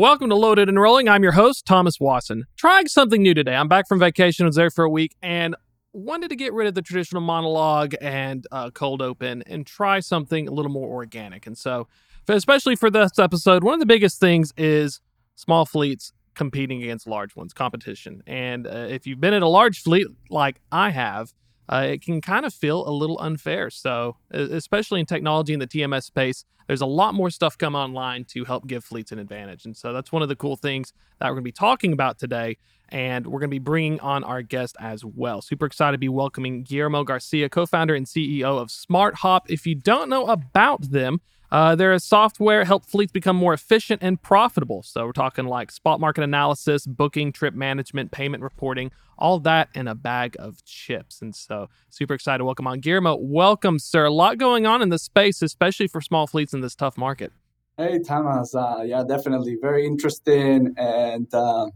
Welcome 0.00 0.30
to 0.30 0.34
Loaded 0.34 0.70
and 0.70 0.80
Rolling. 0.80 1.10
I'm 1.10 1.22
your 1.22 1.32
host, 1.32 1.66
Thomas 1.66 2.00
Wasson. 2.00 2.44
Trying 2.56 2.88
something 2.88 3.20
new 3.20 3.34
today. 3.34 3.54
I'm 3.54 3.68
back 3.68 3.86
from 3.86 3.98
vacation, 3.98 4.46
I 4.46 4.48
was 4.48 4.56
there 4.56 4.70
for 4.70 4.82
a 4.82 4.88
week, 4.88 5.14
and 5.20 5.54
wanted 5.92 6.30
to 6.30 6.36
get 6.36 6.54
rid 6.54 6.66
of 6.66 6.74
the 6.74 6.80
traditional 6.80 7.20
monologue 7.20 7.94
and 8.00 8.46
uh, 8.50 8.70
cold 8.70 9.02
open 9.02 9.42
and 9.42 9.66
try 9.66 10.00
something 10.00 10.48
a 10.48 10.52
little 10.52 10.72
more 10.72 10.88
organic. 10.88 11.46
And 11.46 11.58
so, 11.58 11.86
especially 12.26 12.76
for 12.76 12.88
this 12.88 13.18
episode, 13.18 13.62
one 13.62 13.74
of 13.74 13.80
the 13.80 13.84
biggest 13.84 14.18
things 14.20 14.54
is 14.56 15.02
small 15.34 15.66
fleets 15.66 16.14
competing 16.34 16.82
against 16.82 17.06
large 17.06 17.36
ones, 17.36 17.52
competition. 17.52 18.22
And 18.26 18.66
uh, 18.66 18.86
if 18.88 19.06
you've 19.06 19.20
been 19.20 19.34
in 19.34 19.42
a 19.42 19.48
large 19.50 19.82
fleet 19.82 20.06
like 20.30 20.62
I 20.72 20.88
have, 20.88 21.34
uh, 21.70 21.86
it 21.88 22.02
can 22.02 22.20
kind 22.20 22.44
of 22.44 22.52
feel 22.52 22.86
a 22.86 22.90
little 22.90 23.18
unfair. 23.20 23.70
So, 23.70 24.16
especially 24.32 25.00
in 25.00 25.06
technology 25.06 25.52
in 25.52 25.60
the 25.60 25.68
TMS 25.68 26.02
space, 26.02 26.44
there's 26.66 26.80
a 26.80 26.86
lot 26.86 27.14
more 27.14 27.30
stuff 27.30 27.56
come 27.56 27.74
online 27.74 28.24
to 28.26 28.44
help 28.44 28.66
give 28.66 28.84
fleets 28.84 29.12
an 29.12 29.18
advantage. 29.18 29.64
And 29.64 29.76
so, 29.76 29.92
that's 29.92 30.10
one 30.10 30.22
of 30.22 30.28
the 30.28 30.36
cool 30.36 30.56
things 30.56 30.92
that 31.20 31.26
we're 31.26 31.34
going 31.34 31.44
to 31.44 31.48
be 31.48 31.52
talking 31.52 31.92
about 31.92 32.18
today. 32.18 32.56
And 32.88 33.24
we're 33.24 33.38
going 33.38 33.50
to 33.50 33.54
be 33.54 33.60
bringing 33.60 34.00
on 34.00 34.24
our 34.24 34.42
guest 34.42 34.76
as 34.80 35.04
well. 35.04 35.40
Super 35.42 35.66
excited 35.66 35.92
to 35.92 35.98
be 35.98 36.08
welcoming 36.08 36.64
Guillermo 36.64 37.04
Garcia, 37.04 37.48
co 37.48 37.64
founder 37.64 37.94
and 37.94 38.04
CEO 38.04 38.58
of 38.58 38.68
SmartHop. 38.68 39.42
If 39.48 39.64
you 39.64 39.76
don't 39.76 40.08
know 40.08 40.26
about 40.26 40.90
them, 40.90 41.20
uh, 41.50 41.74
there 41.74 41.92
is 41.92 42.04
software 42.04 42.64
help 42.64 42.86
fleets 42.86 43.12
become 43.12 43.36
more 43.36 43.52
efficient 43.52 44.02
and 44.02 44.20
profitable. 44.20 44.82
So 44.82 45.04
we're 45.06 45.12
talking 45.12 45.46
like 45.46 45.70
spot 45.70 46.00
market 46.00 46.22
analysis, 46.22 46.86
booking, 46.86 47.32
trip 47.32 47.54
management, 47.54 48.12
payment 48.12 48.42
reporting, 48.42 48.90
all 49.18 49.40
that 49.40 49.68
in 49.74 49.88
a 49.88 49.94
bag 49.94 50.36
of 50.38 50.64
chips. 50.64 51.20
And 51.20 51.34
so 51.34 51.68
super 51.88 52.14
excited 52.14 52.38
to 52.38 52.44
welcome 52.44 52.66
on 52.66 52.80
Guillermo. 52.80 53.16
Welcome, 53.16 53.78
sir. 53.78 54.06
A 54.06 54.12
lot 54.12 54.38
going 54.38 54.66
on 54.66 54.82
in 54.82 54.88
this 54.88 55.02
space, 55.02 55.42
especially 55.42 55.88
for 55.88 56.00
small 56.00 56.26
fleets 56.26 56.52
in 56.52 56.60
this 56.60 56.74
tough 56.74 56.96
market. 56.96 57.32
Hey, 57.76 57.98
Thomas. 57.98 58.54
Uh, 58.54 58.82
yeah, 58.84 59.02
definitely 59.06 59.56
very 59.60 59.86
interesting 59.86 60.74
and. 60.76 61.32
Uh, 61.32 61.70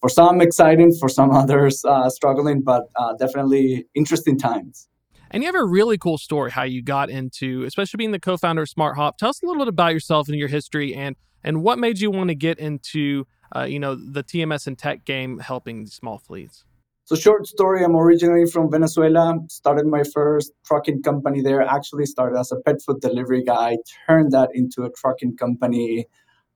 for 0.00 0.10
some 0.10 0.40
exciting, 0.40 0.94
for 0.94 1.08
some 1.08 1.30
others 1.42 1.84
uh, 1.84 2.08
struggling, 2.10 2.60
but 2.60 2.90
uh, 2.96 3.14
definitely 3.14 3.86
interesting 3.94 4.38
times. 4.38 4.88
And 5.30 5.42
you 5.42 5.48
have 5.48 5.60
a 5.60 5.64
really 5.64 5.98
cool 5.98 6.18
story 6.18 6.50
how 6.50 6.62
you 6.62 6.82
got 6.82 7.10
into, 7.10 7.64
especially 7.64 7.98
being 7.98 8.12
the 8.12 8.20
co-founder 8.20 8.62
of 8.62 8.68
SmartHop. 8.68 9.16
Tell 9.18 9.30
us 9.30 9.42
a 9.42 9.46
little 9.46 9.60
bit 9.60 9.68
about 9.68 9.92
yourself 9.92 10.28
and 10.28 10.38
your 10.38 10.48
history, 10.48 10.94
and 10.94 11.16
and 11.42 11.62
what 11.62 11.78
made 11.78 12.00
you 12.00 12.10
want 12.10 12.28
to 12.28 12.34
get 12.34 12.58
into, 12.58 13.26
uh, 13.54 13.62
you 13.62 13.78
know, 13.78 13.94
the 13.94 14.24
TMS 14.24 14.66
and 14.66 14.78
tech 14.78 15.04
game, 15.04 15.38
helping 15.38 15.86
small 15.86 16.18
fleets. 16.18 16.64
So, 17.04 17.14
short 17.14 17.46
story. 17.46 17.84
I'm 17.84 17.94
originally 17.94 18.50
from 18.50 18.68
Venezuela. 18.68 19.38
Started 19.48 19.86
my 19.86 20.02
first 20.02 20.50
trucking 20.64 21.02
company 21.02 21.40
there. 21.40 21.62
Actually, 21.62 22.06
started 22.06 22.36
as 22.36 22.50
a 22.50 22.56
pet 22.56 22.82
food 22.82 23.00
delivery 23.00 23.44
guy. 23.44 23.76
Turned 24.08 24.32
that 24.32 24.50
into 24.54 24.82
a 24.82 24.90
trucking 24.90 25.36
company 25.36 26.06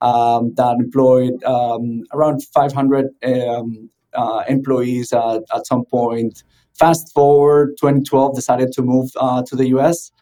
um, 0.00 0.52
that 0.56 0.76
employed 0.80 1.42
um, 1.44 2.02
around 2.12 2.42
500 2.42 3.06
um, 3.24 3.90
uh, 4.12 4.42
employees 4.48 5.12
at, 5.12 5.42
at 5.54 5.66
some 5.66 5.84
point 5.84 6.42
Fast 6.80 7.12
forward 7.12 7.76
2012, 7.78 8.34
decided 8.34 8.72
to 8.72 8.80
move 8.80 9.10
uh, 9.16 9.42
to 9.42 9.54
the 9.54 9.68
US, 9.76 10.12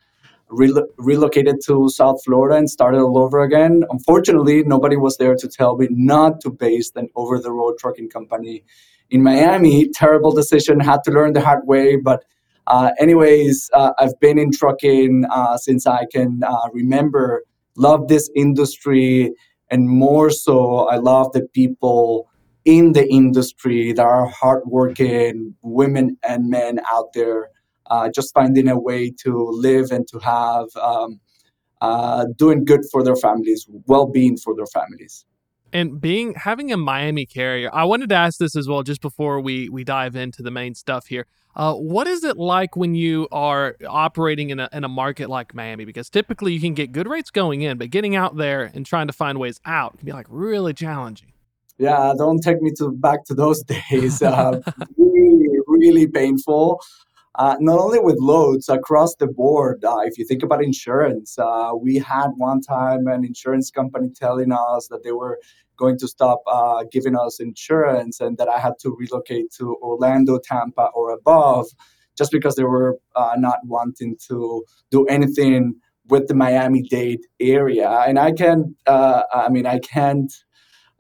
relocated 0.51 1.61
to 1.67 1.89
South 1.89 2.25
Florida, 2.25 2.57
and 2.57 2.69
started 2.69 2.99
all 2.99 3.17
over 3.17 3.43
again. 3.43 3.85
Unfortunately, 3.91 4.65
nobody 4.65 4.97
was 4.97 5.19
there 5.19 5.37
to 5.37 5.47
tell 5.47 5.77
me 5.77 5.87
not 5.89 6.41
to 6.41 6.51
base 6.51 6.91
an 6.97 7.11
over 7.15 7.39
the 7.39 7.53
road 7.53 7.79
trucking 7.79 8.09
company 8.09 8.65
in 9.09 9.23
Miami. 9.23 9.89
Terrible 9.91 10.33
decision, 10.33 10.81
had 10.81 11.05
to 11.05 11.13
learn 11.13 11.33
the 11.33 11.41
hard 11.41 11.65
way. 11.65 11.95
But, 11.95 12.25
uh, 12.67 12.91
anyways, 12.99 13.71
uh, 13.73 13.93
I've 14.01 14.19
been 14.19 14.37
in 14.37 14.51
trucking 14.51 15.27
uh, 15.31 15.59
since 15.59 15.87
I 15.87 16.07
can 16.13 16.43
uh, 16.43 16.71
remember. 16.73 17.45
Love 17.77 18.09
this 18.09 18.29
industry, 18.35 19.33
and 19.71 19.89
more 19.89 20.29
so, 20.29 20.89
I 20.89 20.97
love 20.97 21.31
the 21.31 21.43
people 21.55 22.29
in 22.69 22.93
the 22.93 23.09
industry 23.09 23.95
that 23.95 24.05
are 24.05 24.27
hardworking 24.27 25.55
women 25.63 26.19
and 26.23 26.51
men 26.51 26.79
out 26.93 27.15
there, 27.15 27.49
uh, 27.87 28.11
just 28.11 28.35
finding 28.35 28.69
a 28.69 28.79
way 28.79 29.11
to 29.11 29.49
live 29.53 29.91
and 29.91 30.07
to 30.07 30.19
have 30.19 30.67
um, 30.77 31.19
uh, 31.81 32.27
doing 32.37 32.67
good 32.67 32.83
for 32.93 33.03
their 33.03 33.17
families, 33.17 33.67
well-being 33.87 34.37
for 34.37 34.55
their 34.55 34.67
families. 34.67 35.25
And 35.73 35.99
being 35.99 36.35
having 36.35 36.71
a 36.71 36.77
Miami 36.77 37.25
carrier, 37.25 37.71
I 37.73 37.85
wanted 37.85 38.11
to 38.11 38.17
ask 38.17 38.39
this 38.39 38.55
as 38.55 38.69
well, 38.69 38.83
just 38.83 39.01
before 39.01 39.41
we 39.41 39.71
we 39.71 39.83
dive 39.83 40.15
into 40.15 40.43
the 40.43 40.51
main 40.51 40.75
stuff 40.75 41.07
here. 41.07 41.27
Uh, 41.57 41.75
what 41.75 42.07
is 42.07 42.23
it 42.23 42.37
like 42.37 42.77
when 42.77 42.95
you 42.95 43.29
are 43.33 43.77
operating 43.87 44.51
in 44.51 44.61
a 44.61 44.69
in 44.75 44.85
a 44.85 44.89
market 44.89 45.31
like 45.31 45.55
Miami? 45.55 45.87
Because 45.87 46.11
typically 46.11 46.53
you 46.53 46.61
can 46.61 46.75
get 46.75 46.93
good 46.93 47.09
rates 47.09 47.31
going 47.31 47.63
in, 47.63 47.79
but 47.79 47.89
getting 47.91 48.15
out 48.15 48.37
there 48.37 48.71
and 48.75 48.85
trying 48.85 49.07
to 49.07 49.13
find 49.13 49.39
ways 49.39 49.59
out 49.65 49.99
can 49.99 50.07
be 50.07 50.13
like 50.13 50.27
really 50.29 50.75
challenging 50.75 51.33
yeah, 51.79 52.13
don't 52.17 52.41
take 52.41 52.61
me 52.61 52.73
to 52.79 52.91
back 52.91 53.25
to 53.27 53.35
those 53.35 53.63
days. 53.91 54.21
Uh, 54.23 54.61
really, 54.97 55.59
really 55.67 56.07
painful. 56.07 56.81
Uh, 57.37 57.57
not 57.61 57.79
only 57.79 58.01
with 58.01 58.17
loads 58.19 58.69
across 58.69 59.15
the 59.15 59.27
board. 59.27 59.85
Uh, 59.85 60.01
if 60.01 60.19
you 60.19 60.25
think 60.25 60.43
about 60.43 60.63
insurance, 60.63 61.39
uh, 61.39 61.71
we 61.81 61.97
had 61.97 62.31
one 62.37 62.61
time 62.61 63.07
an 63.07 63.25
insurance 63.25 63.71
company 63.71 64.09
telling 64.15 64.51
us 64.51 64.89
that 64.89 65.05
they 65.05 65.13
were 65.13 65.39
going 65.77 65.97
to 65.97 66.09
stop 66.09 66.43
uh, 66.49 66.83
giving 66.91 67.17
us 67.17 67.39
insurance 67.39 68.19
and 68.19 68.37
that 68.39 68.49
I 68.49 68.59
had 68.59 68.73
to 68.81 68.97
relocate 68.99 69.53
to 69.59 69.77
Orlando, 69.81 70.41
Tampa, 70.43 70.89
or 70.95 71.13
above, 71.13 71.67
just 72.17 72.33
because 72.33 72.57
they 72.57 72.65
were 72.65 72.99
uh, 73.15 73.35
not 73.39 73.59
wanting 73.63 74.17
to 74.27 74.65
do 74.91 75.07
anything 75.07 75.77
with 76.09 76.27
the 76.27 76.35
Miami 76.35 76.83
Dade 76.83 77.21
area. 77.39 77.89
And 77.89 78.19
I 78.19 78.33
can, 78.33 78.75
I 78.89 79.49
mean, 79.49 79.67
I 79.67 79.79
can't 79.79 80.33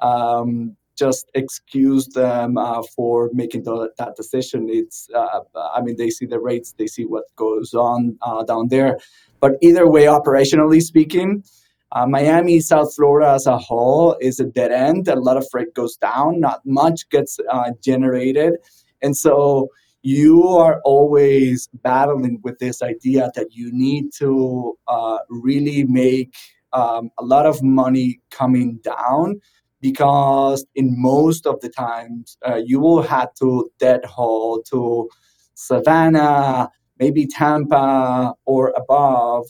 um, 0.00 0.76
just 0.98 1.30
excuse 1.34 2.06
them 2.08 2.58
uh, 2.58 2.82
for 2.94 3.30
making 3.32 3.62
the, 3.62 3.90
that 3.98 4.16
decision. 4.16 4.66
It's, 4.68 5.08
uh, 5.14 5.40
I 5.72 5.80
mean, 5.80 5.96
they 5.96 6.10
see 6.10 6.26
the 6.26 6.40
rates, 6.40 6.74
they 6.76 6.88
see 6.88 7.04
what 7.04 7.24
goes 7.36 7.72
on 7.72 8.18
uh, 8.22 8.42
down 8.42 8.68
there. 8.68 8.98
But 9.40 9.52
either 9.62 9.88
way, 9.88 10.04
operationally 10.04 10.82
speaking, 10.82 11.44
uh, 11.92 12.06
Miami, 12.06 12.60
South 12.60 12.94
Florida 12.94 13.30
as 13.30 13.46
a 13.46 13.56
whole 13.56 14.16
is 14.20 14.40
a 14.40 14.44
dead 14.44 14.72
end. 14.72 15.08
A 15.08 15.14
lot 15.14 15.36
of 15.36 15.46
freight 15.50 15.72
goes 15.74 15.96
down, 15.96 16.40
not 16.40 16.60
much 16.66 17.08
gets 17.08 17.38
uh, 17.50 17.70
generated. 17.82 18.54
And 19.00 19.16
so 19.16 19.68
you 20.02 20.46
are 20.48 20.80
always 20.84 21.68
battling 21.82 22.40
with 22.42 22.58
this 22.58 22.82
idea 22.82 23.30
that 23.34 23.48
you 23.52 23.70
need 23.72 24.12
to 24.18 24.76
uh, 24.88 25.18
really 25.30 25.84
make 25.84 26.34
um, 26.72 27.10
a 27.18 27.24
lot 27.24 27.46
of 27.46 27.62
money 27.62 28.20
coming 28.30 28.78
down 28.82 29.40
because 29.80 30.66
in 30.74 31.00
most 31.00 31.46
of 31.46 31.60
the 31.60 31.68
times 31.68 32.36
uh, 32.46 32.60
you 32.64 32.80
will 32.80 33.02
have 33.02 33.32
to 33.34 33.70
dead 33.78 34.04
haul 34.04 34.62
to 34.62 35.08
Savannah, 35.54 36.70
maybe 36.98 37.26
Tampa 37.26 38.34
or 38.44 38.72
above, 38.76 39.46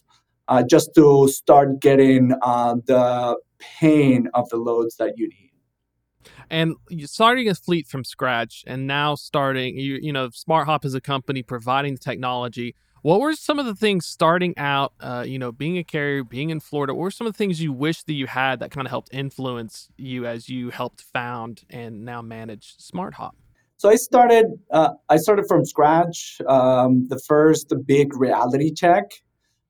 uh, 0.49 0.63
just 0.63 0.95
to 0.95 1.29
start 1.29 1.81
getting 1.81 2.33
uh, 2.43 2.77
the 2.87 3.39
pain 3.59 4.29
of 4.35 4.49
the 4.49 4.57
loads 4.57 4.97
that 4.97 5.15
you 5.17 5.29
need. 5.29 5.53
And 6.51 6.77
starting 7.05 7.49
a 7.49 7.55
fleet 7.55 7.87
from 7.87 8.05
scratch, 8.05 8.65
and 8.67 8.87
now 8.87 9.15
starting, 9.15 9.77
you 9.77 9.99
you 10.01 10.13
know, 10.13 10.29
SmartHop 10.29 10.85
is 10.85 10.95
a 10.95 11.01
company 11.01 11.43
providing 11.43 11.95
the 11.95 12.01
technology 12.01 12.75
what 13.03 13.21
were 13.21 13.35
some 13.35 13.59
of 13.59 13.67
the 13.67 13.75
things 13.75 14.07
starting 14.07 14.57
out, 14.57 14.93
uh, 15.01 15.25
you 15.27 15.39
know, 15.39 15.53
being 15.53 15.79
a 15.79 15.85
carrier, 15.85 16.25
being 16.25 16.51
in 16.51 16.61
Florida? 16.61 16.95
What 16.95 17.03
were 17.03 17.11
some 17.11 17.27
of 17.27 17.33
the 17.33 17.37
things 17.37 17.63
you 17.63 17.73
wish 17.73 18.03
that 18.05 18.15
you 18.15 18.27
had 18.27 18.61
that 18.61 18.71
kind 18.71 18.87
of 18.87 18.91
helped 18.91 19.11
influence 19.13 19.89
you 19.97 20.27
as 20.27 20.49
you 20.49 20.71
helped 20.71 21.03
found 21.03 21.63
and 21.71 22.05
now 22.05 22.23
manage 22.23 22.77
SmartHop? 22.79 23.33
So 23.77 23.89
I 23.89 23.95
started. 23.95 24.47
Uh, 24.73 24.91
I 25.09 25.19
started 25.19 25.47
from 25.47 25.65
scratch. 25.65 26.41
Um, 26.49 27.07
the 27.09 27.19
first 27.19 27.73
big 27.87 28.17
reality 28.17 28.73
check. 28.73 29.05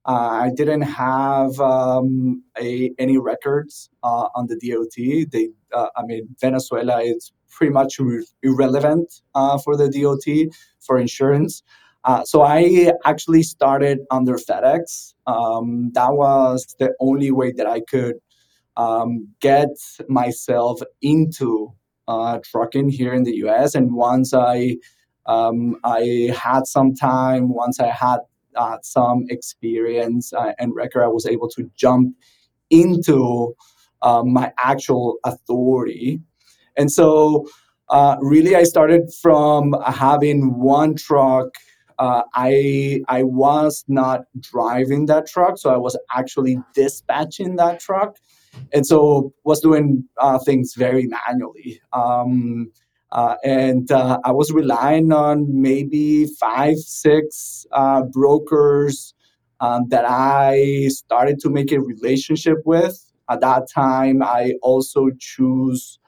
Uh, 0.06 0.44
I 0.44 0.50
didn't 0.56 0.82
have 0.82 1.60
um, 1.60 2.42
a, 2.58 2.90
any 2.98 3.18
records 3.18 3.90
uh, 4.02 4.28
on 4.34 4.46
the 4.46 4.56
DOT. 4.56 5.30
They, 5.30 5.50
uh, 5.74 5.88
I 5.94 6.02
mean, 6.04 6.34
Venezuela 6.40 7.02
is 7.02 7.30
pretty 7.50 7.74
much 7.74 7.98
irrelevant 8.42 9.20
uh, 9.34 9.58
for 9.58 9.76
the 9.76 9.90
DOT 9.90 10.54
for 10.80 10.98
insurance. 10.98 11.62
Uh, 12.04 12.24
so 12.24 12.42
I 12.42 12.92
actually 13.04 13.42
started 13.42 14.00
under 14.10 14.34
FedEx. 14.34 15.14
Um, 15.26 15.90
that 15.94 16.12
was 16.12 16.74
the 16.78 16.94
only 17.00 17.30
way 17.30 17.52
that 17.52 17.66
I 17.66 17.80
could 17.80 18.16
um, 18.76 19.28
get 19.40 19.68
myself 20.08 20.80
into 21.02 21.74
uh, 22.06 22.38
trucking 22.44 22.88
here 22.88 23.12
in 23.12 23.24
the 23.24 23.36
U.S. 23.38 23.74
And 23.74 23.94
once 23.94 24.32
I 24.32 24.76
um, 25.26 25.76
I 25.84 26.32
had 26.34 26.66
some 26.66 26.94
time, 26.94 27.50
once 27.50 27.80
I 27.80 27.88
had 27.88 28.20
uh, 28.56 28.78
some 28.82 29.26
experience 29.28 30.32
uh, 30.32 30.52
and 30.58 30.74
record, 30.74 31.02
I 31.04 31.08
was 31.08 31.26
able 31.26 31.48
to 31.50 31.70
jump 31.76 32.16
into 32.70 33.54
uh, 34.00 34.22
my 34.22 34.52
actual 34.58 35.18
authority. 35.24 36.20
And 36.78 36.90
so, 36.90 37.46
really, 38.20 38.54
I 38.56 38.62
started 38.62 39.12
from 39.20 39.74
having 39.84 40.58
one 40.58 40.94
truck 40.94 41.48
uh, 41.98 42.22
I 42.34 43.02
I 43.08 43.22
was 43.24 43.84
not 43.88 44.22
driving 44.40 45.06
that 45.06 45.26
truck, 45.26 45.58
so 45.58 45.70
I 45.70 45.76
was 45.76 45.98
actually 46.14 46.58
dispatching 46.74 47.56
that 47.56 47.80
truck, 47.80 48.16
and 48.72 48.86
so 48.86 49.32
was 49.44 49.60
doing 49.60 50.04
uh, 50.18 50.38
things 50.38 50.74
very 50.76 51.06
manually. 51.06 51.80
Um, 51.92 52.70
uh, 53.10 53.36
and 53.42 53.90
uh, 53.90 54.18
I 54.24 54.32
was 54.32 54.52
relying 54.52 55.12
on 55.12 55.46
maybe 55.62 56.26
five, 56.38 56.76
six 56.76 57.66
uh, 57.72 58.02
brokers 58.02 59.14
um, 59.60 59.88
that 59.88 60.04
I 60.06 60.88
started 60.88 61.38
to 61.40 61.50
make 61.50 61.72
a 61.72 61.80
relationship 61.80 62.58
with. 62.64 63.02
At 63.30 63.40
that 63.40 63.68
time, 63.70 64.22
I 64.22 64.54
also 64.62 65.08
choose 65.18 65.98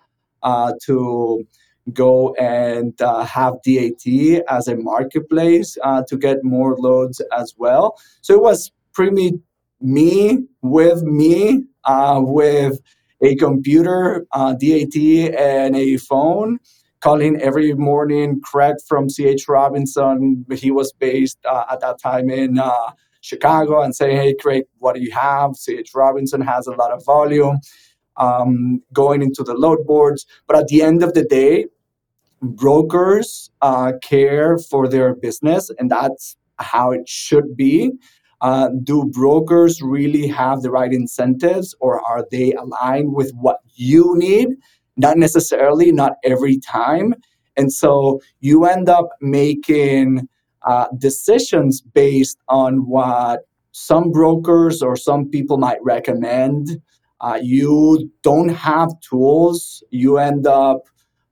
uh, 0.43 0.73
to 0.85 1.47
go 1.93 2.35
and 2.35 3.01
uh, 3.01 3.25
have 3.25 3.55
DAT 3.65 4.43
as 4.49 4.69
a 4.69 4.77
marketplace 4.77 5.77
uh, 5.83 6.03
to 6.09 6.17
get 6.17 6.45
more 6.45 6.77
loads 6.77 7.21
as 7.37 7.55
well. 7.57 7.99
So 8.21 8.35
it 8.35 8.43
was 8.43 8.71
pretty 8.93 9.41
me 9.81 10.39
with 10.63 11.03
me 11.03 11.65
uh, 11.85 12.21
with 12.23 12.81
a 13.23 13.35
computer, 13.37 14.27
uh, 14.33 14.55
DAT, 14.55 14.97
and 14.97 15.77
a 15.77 15.97
phone. 15.97 16.59
Calling 17.01 17.41
every 17.41 17.73
morning, 17.73 18.43
Craig 18.43 18.75
from 18.87 19.09
CH 19.09 19.49
Robinson. 19.49 20.45
He 20.53 20.71
was 20.71 20.93
based 20.93 21.39
uh, 21.47 21.65
at 21.71 21.81
that 21.81 21.99
time 21.99 22.29
in 22.29 22.59
uh, 22.59 22.91
Chicago, 23.23 23.81
and 23.81 23.97
saying, 23.97 24.19
"Hey, 24.19 24.35
Craig, 24.35 24.65
what 24.81 24.97
do 24.97 25.01
you 25.01 25.11
have?" 25.13 25.53
CH 25.53 25.95
Robinson 25.95 26.43
has 26.43 26.67
a 26.67 26.73
lot 26.73 26.93
of 26.93 27.03
volume. 27.07 27.59
Um, 28.17 28.83
going 28.93 29.23
into 29.23 29.43
the 29.43 29.55
load 29.55 29.87
boards, 29.87 30.27
but 30.47 30.59
at 30.59 30.67
the 30.67 30.83
end 30.83 31.03
of 31.03 31.15
the 31.15 31.25
day, 31.25 31.67
brokers 32.43 33.51
uh, 33.63 33.93
care 34.03 34.59
for 34.59 34.89
their 34.89 35.15
business, 35.15 35.71
and 35.79 35.91
that's 35.91 36.37
how 36.59 36.93
it 36.93 37.09
should 37.09 37.57
be. 37.57 37.93
Uh, 38.41 38.71
do 38.83 39.05
brokers 39.05 39.83
really 39.83 40.27
have 40.27 40.63
the 40.63 40.71
right 40.71 40.93
incentives, 40.93 41.75
or 41.81 42.01
are 42.07 42.25
they 42.31 42.53
aligned 42.53 43.15
with 43.15 43.33
what 43.33 43.59
you 43.75 44.15
need? 44.17 44.49
Not 44.97 45.19
necessarily, 45.19 45.93
not 45.93 46.15
every 46.25 46.59
time. 46.59 47.15
And 47.57 47.73
so 47.73 48.21
you 48.41 48.65
end 48.65 48.89
up 48.89 49.09
making 49.21 50.29
uh, 50.67 50.87
decisions 50.99 51.81
based 51.81 52.39
on 52.49 52.87
what 52.89 53.41
some 53.73 54.11
brokers 54.11 54.83
or 54.83 54.97
some 54.97 55.29
people 55.29 55.59
might 55.59 55.83
recommend. 55.83 56.81
Uh, 57.21 57.39
you 57.43 58.11
don't 58.23 58.49
have 58.49 58.89
tools. 59.01 59.83
You 59.91 60.19
end 60.19 60.47
up 60.47 60.89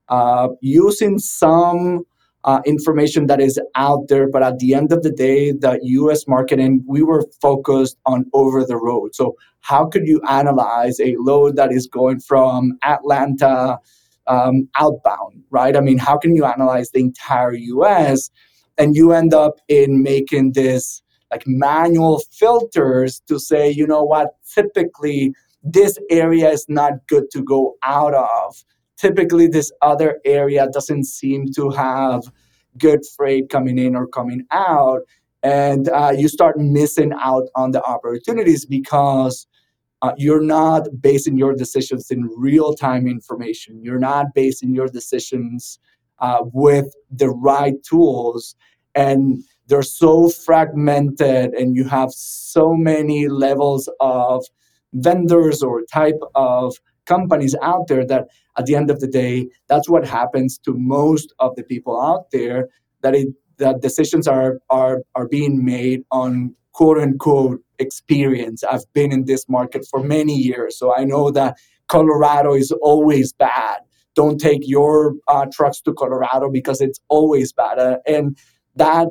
uh, 0.09 0.49
using 0.61 1.19
some 1.19 2.05
uh, 2.45 2.61
information 2.65 3.27
that 3.27 3.41
is 3.41 3.61
out 3.75 4.09
there, 4.09 4.29
but 4.29 4.43
at 4.43 4.59
the 4.59 4.75
end 4.75 4.93
of 4.93 5.03
the 5.03 5.11
day, 5.11 5.53
the 5.53 5.79
US 5.83 6.27
marketing, 6.29 6.85
we 6.87 7.03
were 7.03 7.25
focused 7.41 7.97
on 8.07 8.25
over 8.33 8.65
the 8.65 8.77
road. 8.77 9.15
So, 9.15 9.37
how 9.61 9.87
could 9.87 10.07
you 10.07 10.21
analyze 10.29 11.01
a 11.01 11.17
load 11.19 11.57
that 11.57 11.73
is 11.73 11.87
going 11.87 12.21
from 12.21 12.79
Atlanta 12.85 13.79
um, 14.29 14.69
outbound, 14.79 15.43
right? 15.51 15.77
I 15.77 15.81
mean, 15.81 15.99
how 15.99 16.17
can 16.17 16.35
you 16.35 16.45
analyze 16.45 16.91
the 16.91 17.01
entire 17.01 17.55
US? 17.55 18.31
And 18.77 18.95
you 18.95 19.13
end 19.13 19.35
up 19.35 19.57
in 19.69 20.03
making 20.03 20.53
this 20.53 21.03
like 21.31 21.43
manual 21.47 22.23
filters 22.33 23.21
to 23.27 23.39
say, 23.39 23.71
you 23.71 23.87
know 23.87 24.05
what, 24.05 24.37
typically 24.55 25.35
this 25.63 25.99
area 26.11 26.51
is 26.51 26.67
not 26.69 27.07
good 27.09 27.31
to 27.33 27.43
go 27.43 27.77
out 27.83 28.15
of. 28.15 28.65
Typically 28.97 29.47
this 29.47 29.71
other 29.83 30.19
area 30.25 30.69
doesn't 30.73 31.05
seem 31.05 31.47
to 31.55 31.71
have 31.71 32.23
good 32.79 33.01
freight 33.17 33.49
coming 33.49 33.79
in 33.79 33.97
or 33.97 34.07
coming 34.07 34.45
out 34.51 35.01
and 35.43 35.89
uh, 35.89 36.13
you 36.17 36.29
start 36.29 36.59
missing 36.59 37.13
out 37.21 37.45
on 37.55 37.71
the 37.71 37.83
opportunities 37.85 38.65
because 38.65 39.47
uh, 40.03 40.13
you're 40.17 40.43
not 40.43 40.87
basing 41.01 41.37
your 41.37 41.55
decisions 41.55 42.11
in 42.11 42.29
real-time 42.37 43.07
information. 43.07 43.81
You're 43.83 43.99
not 43.99 44.27
basing 44.35 44.75
your 44.75 44.89
decisions 44.89 45.79
uh, 46.21 46.41
with 46.53 46.87
the 47.11 47.31
right 47.31 47.75
tools 47.83 48.57
and 48.95 49.43
they're 49.67 49.83
so 49.83 50.29
fragmented 50.29 51.53
and 51.55 51.77
you 51.77 51.85
have 51.85 52.11
so 52.13 52.75
many 52.75 53.29
levels 53.29 53.89
of 54.01 54.45
vendors 54.93 55.63
or 55.63 55.83
type 55.93 56.21
of 56.35 56.77
companies 57.07 57.57
out 57.63 57.89
there 57.89 58.07
that 58.07 58.29
at 58.57 58.67
the 58.67 58.75
end 58.75 58.91
of 58.91 59.01
the 59.01 59.07
day, 59.07 59.49
that's 59.69 59.89
what 59.89 60.07
happens 60.07 60.59
to 60.59 60.75
most 60.75 61.33
of 61.39 61.57
the 61.57 61.63
people 61.63 62.01
out 62.01 62.31
there 62.31 62.69
that 63.03 63.15
it 63.15 63.29
that 63.59 63.81
decisions 63.83 64.29
are 64.29 64.61
are 64.71 65.03
are 65.15 65.29
being 65.29 65.65
made 65.65 66.03
on 66.11 66.55
quote 66.73 66.99
unquote 66.99 67.61
experience. 67.79 68.63
I've 68.65 68.91
been 68.93 69.13
in 69.13 69.25
this 69.25 69.49
market 69.49 69.87
for 69.91 70.03
many 70.03 70.35
years, 70.35 70.79
so 70.79 70.95
I 70.95 71.05
know 71.05 71.31
that 71.33 71.57
Colorado 71.89 72.55
is 72.55 72.71
always 72.83 73.33
bad. 73.33 73.79
Don't 74.15 74.39
take 74.39 74.63
your 74.63 75.15
uh, 75.29 75.47
trucks 75.53 75.81
to 75.83 75.93
Colorado 75.95 76.51
because 76.51 76.81
it's 76.81 77.01
always 77.09 77.53
bad, 77.53 77.79
uh, 77.79 77.99
and 78.07 78.37
that 78.77 79.09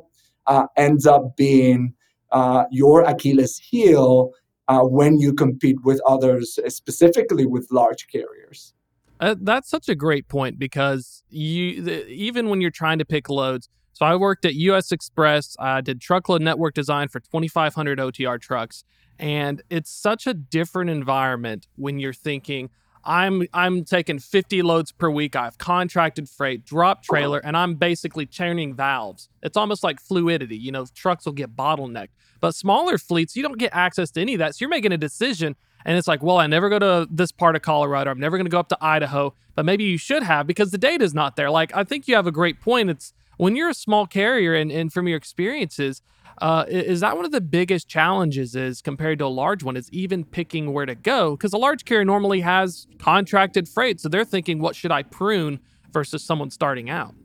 uh, 0.48 0.68
ends 0.76 1.06
up 1.06 1.36
being 1.36 1.94
uh, 2.32 2.66
your 2.72 3.02
Achilles 3.02 3.58
heel 3.58 4.32
uh, 4.68 4.82
when 4.82 5.20
you 5.20 5.34
compete 5.34 5.84
with 5.84 6.02
others, 6.08 6.60
specifically 6.68 7.46
with 7.46 7.68
large 7.72 8.08
carriers. 8.08 8.74
Uh, 9.20 9.36
that's 9.42 9.70
such 9.70 9.90
a 9.90 9.96
great 9.96 10.28
point 10.28 10.60
because 10.60 11.24
you 11.30 11.82
the, 11.82 12.08
even 12.08 12.50
when 12.50 12.62
you're 12.62 12.70
trying 12.72 13.00
to 13.00 13.06
pick 13.06 13.30
loads. 13.30 13.70
So 13.94 14.06
I 14.06 14.16
worked 14.16 14.46
at 14.46 14.54
U.S. 14.54 14.92
Express. 14.92 15.56
I 15.60 15.82
did 15.82 16.00
truckload 16.00 16.44
network 16.44 16.76
design 16.76 17.08
for 17.08 17.20
2,500 17.20 17.98
OTR 17.98 18.40
trucks, 18.40 18.84
and 19.18 19.64
it's 19.72 19.90
such 19.90 20.28
a 20.28 20.36
different 20.36 20.92
environment 20.92 21.68
when 21.78 21.98
you're 21.98 22.14
thinking. 22.14 22.70
I'm 23.04 23.48
I'm 23.54 23.86
taking 23.86 24.20
50 24.20 24.62
loads 24.62 24.92
per 24.92 25.10
week. 25.10 25.36
I 25.36 25.46
have 25.46 25.58
contracted 25.58 26.30
freight, 26.30 26.66
drop 26.66 27.04
trailer, 27.04 27.40
and 27.40 27.56
I'm 27.56 27.76
basically 27.76 28.26
churning 28.26 28.74
valves. 28.74 29.30
It's 29.42 29.58
almost 29.58 29.84
like 29.84 30.00
fluidity. 30.00 30.58
You 30.58 30.72
know, 30.72 30.86
trucks 30.94 31.26
will 31.26 31.34
get 31.34 31.56
bottlenecked. 31.56 32.10
But 32.40 32.54
smaller 32.54 32.98
fleets, 32.98 33.36
you 33.36 33.44
don't 33.44 33.58
get 33.58 33.74
access 33.74 34.12
to 34.12 34.22
any 34.22 34.36
of 34.36 34.40
that. 34.40 34.56
So 34.56 34.64
you're 34.64 34.70
making 34.70 34.92
a 34.92 34.98
decision 34.98 35.56
and 35.88 35.98
it's 35.98 36.08
like, 36.08 36.22
well, 36.22 36.38
I 36.38 36.48
never 36.48 36.70
go 36.70 36.80
to 36.80 37.08
this 37.10 37.32
part 37.32 37.56
of 37.56 37.62
Colorado. 37.62 38.12
I'm 38.12 38.20
never 38.20 38.38
going 38.38 38.46
to 38.46 38.52
go 38.52 38.60
up 38.60 38.68
to 38.70 38.78
Idaho, 38.82 39.34
but 39.56 39.66
maybe 39.66 39.86
you 39.86 39.98
should 39.98 40.22
have 40.22 40.46
because 40.46 40.72
the 40.72 40.78
data 40.78 41.04
is 41.04 41.14
not 41.14 41.38
there. 41.38 41.50
Like, 41.50 41.76
I 41.76 41.86
think 41.86 42.08
you 42.10 42.16
have 42.16 42.28
a 42.28 42.32
great 42.32 42.60
point. 42.60 42.90
It's 42.90 43.14
when 43.38 43.56
you're 43.56 43.70
a 43.70 43.74
small 43.74 44.06
carrier 44.06 44.54
and, 44.54 44.72
and 44.72 44.92
from 44.92 45.08
your 45.08 45.18
experiences, 45.18 46.02
uh, 46.42 46.66
is 46.68 47.00
that 47.00 47.16
one 47.16 47.26
of 47.26 47.32
the 47.32 47.42
biggest 47.42 47.88
challenges 47.88 48.56
is 48.56 48.82
compared 48.82 49.20
to 49.20 49.26
a 49.26 49.28
large 49.28 49.64
one 49.64 49.76
is 49.76 49.90
even 49.92 50.24
picking 50.24 50.74
where 50.74 50.86
to 50.86 50.96
go? 50.96 51.36
Because 51.36 51.54
a 51.54 51.58
large 51.58 51.86
carrier 51.86 52.06
normally 52.06 52.42
has 52.42 52.88
contracted 53.00 53.68
freight 53.68 54.00
so 54.00 54.10
they're 54.10 54.26
thinking 54.26 54.60
what 54.60 54.76
should 54.76 54.92
i 54.92 55.02
prune 55.02 55.60
versus 55.92 56.24
someone 56.24 56.52
starting 56.52 56.90
out? 56.90 57.16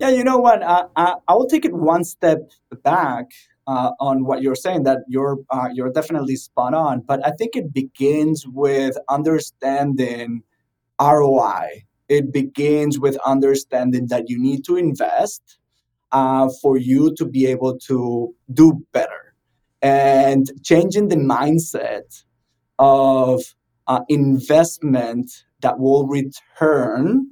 Yeah 0.00 0.08
you 0.08 0.24
know 0.24 0.38
what? 0.38 0.62
I, 0.62 0.84
I, 0.96 1.14
I 1.28 1.34
will 1.34 1.46
take 1.46 1.64
it 1.64 1.72
one 1.72 2.02
step 2.02 2.50
back 2.82 3.30
uh, 3.66 3.92
on 4.00 4.24
what 4.24 4.42
you're 4.42 4.56
saying 4.56 4.82
that 4.84 4.98
you're 5.08 5.38
uh, 5.50 5.68
you're 5.72 5.90
definitely 5.90 6.36
spot 6.36 6.74
on 6.74 7.00
but 7.00 7.24
i 7.26 7.30
think 7.30 7.56
it 7.56 7.72
begins 7.72 8.46
with 8.46 8.96
understanding 9.08 10.42
roi 11.00 11.84
it 12.08 12.32
begins 12.32 12.98
with 12.98 13.16
understanding 13.24 14.06
that 14.08 14.28
you 14.28 14.38
need 14.38 14.64
to 14.64 14.76
invest 14.76 15.58
uh, 16.12 16.48
for 16.62 16.76
you 16.76 17.14
to 17.16 17.24
be 17.24 17.46
able 17.46 17.78
to 17.78 18.34
do 18.52 18.84
better. 18.92 19.34
And 19.82 20.50
changing 20.62 21.08
the 21.08 21.16
mindset 21.16 22.24
of 22.78 23.42
uh, 23.86 24.00
investment 24.08 25.30
that 25.60 25.78
will 25.78 26.06
return 26.06 27.26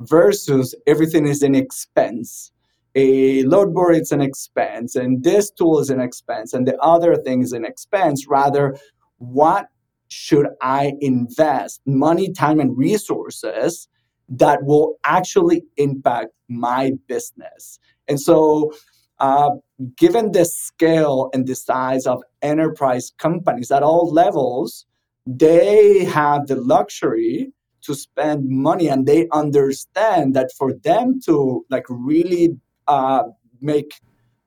versus 0.00 0.74
everything 0.86 1.26
is 1.26 1.42
an 1.42 1.54
expense. 1.54 2.50
A 2.96 3.42
load 3.44 3.74
board 3.74 3.96
is 3.96 4.12
an 4.12 4.20
expense 4.20 4.94
and 4.94 5.22
this 5.24 5.50
tool 5.50 5.80
is 5.80 5.90
an 5.90 6.00
expense 6.00 6.52
and 6.52 6.66
the 6.66 6.76
other 6.78 7.16
thing 7.16 7.42
is 7.42 7.52
an 7.52 7.64
expense. 7.64 8.26
Rather 8.28 8.76
what 9.18 9.68
should 10.08 10.46
i 10.60 10.92
invest? 11.00 11.80
Money 11.86 12.32
time 12.32 12.60
and 12.60 12.76
resources 12.76 13.88
that 14.28 14.64
will 14.64 14.96
actually 15.04 15.64
impact 15.76 16.30
my 16.48 16.92
business. 17.06 17.78
And 18.08 18.20
so 18.20 18.72
uh, 19.18 19.50
given 19.96 20.32
the 20.32 20.44
scale 20.44 21.30
and 21.32 21.46
the 21.46 21.54
size 21.54 22.06
of 22.06 22.22
enterprise 22.42 23.12
companies 23.18 23.70
at 23.70 23.82
all 23.82 24.10
levels 24.12 24.86
they 25.26 26.04
have 26.04 26.46
the 26.46 26.56
luxury 26.56 27.52
to 27.82 27.94
spend 27.94 28.48
money 28.48 28.88
and 28.88 29.06
they 29.06 29.28
understand 29.32 30.34
that 30.34 30.50
for 30.56 30.72
them 30.72 31.20
to 31.24 31.64
like 31.70 31.84
really 31.88 32.56
uh, 32.86 33.22
make 33.60 33.94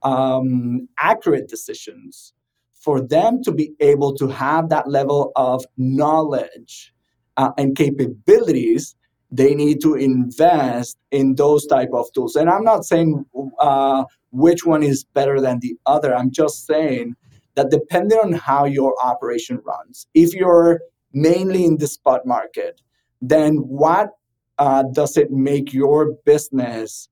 um, 0.04 0.88
accurate 1.00 1.48
decisions, 1.48 2.34
for 2.74 3.02
them 3.02 3.44
to 3.44 3.52
be 3.52 3.74
able 3.80 4.16
to 4.16 4.28
have 4.28 4.70
that 4.70 4.88
level 4.88 5.32
of 5.36 5.66
knowledge 5.78 6.94
uh, 7.38 7.52
and 7.58 7.76
capabilities, 7.76 8.96
they 9.32 9.54
need 9.54 9.82
to 9.82 9.96
invest 9.96 10.98
in 11.12 11.36
those 11.36 11.66
type 11.66 11.90
of 11.94 12.12
tools. 12.14 12.36
And 12.36 12.50
I'm 12.50 12.64
not 12.64 12.86
saying 12.86 13.26
uh, 13.60 14.06
which 14.32 14.66
one 14.66 14.84
is 14.84 15.04
better 15.04 15.42
than 15.42 15.60
the 15.60 15.76
other. 15.86 16.16
I'm 16.16 16.32
just 16.32 16.66
saying 16.66 17.16
that 17.56 17.70
depending 17.70 18.20
on 18.20 18.34
how 18.34 18.66
your 18.66 18.94
operation 19.04 19.60
runs, 19.66 20.08
if 20.14 20.34
you're 20.34 20.80
mainly 21.14 21.66
in 21.66 21.78
the 21.78 21.88
spot 21.88 22.26
market, 22.26 22.82
then 23.22 23.56
what 23.58 24.12
uh, 24.58 24.84
does 24.94 25.18
it 25.18 25.32
make 25.32 25.74
your 25.74 26.14
business 26.26 27.10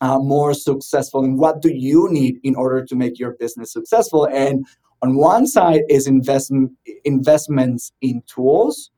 uh, 0.00 0.18
more 0.18 0.54
successful? 0.54 1.24
And 1.24 1.38
what 1.38 1.62
do 1.62 1.72
you 1.72 2.08
need 2.10 2.38
in 2.42 2.54
order 2.54 2.84
to 2.84 2.96
make 2.96 3.18
your 3.18 3.32
business 3.32 3.72
successful? 3.72 4.26
And 4.26 4.66
on 5.02 5.16
one 5.16 5.46
side 5.46 5.82
is 5.88 6.06
investment 6.06 6.72
investments 7.04 7.92
in 8.00 8.22
tools. 8.26 8.90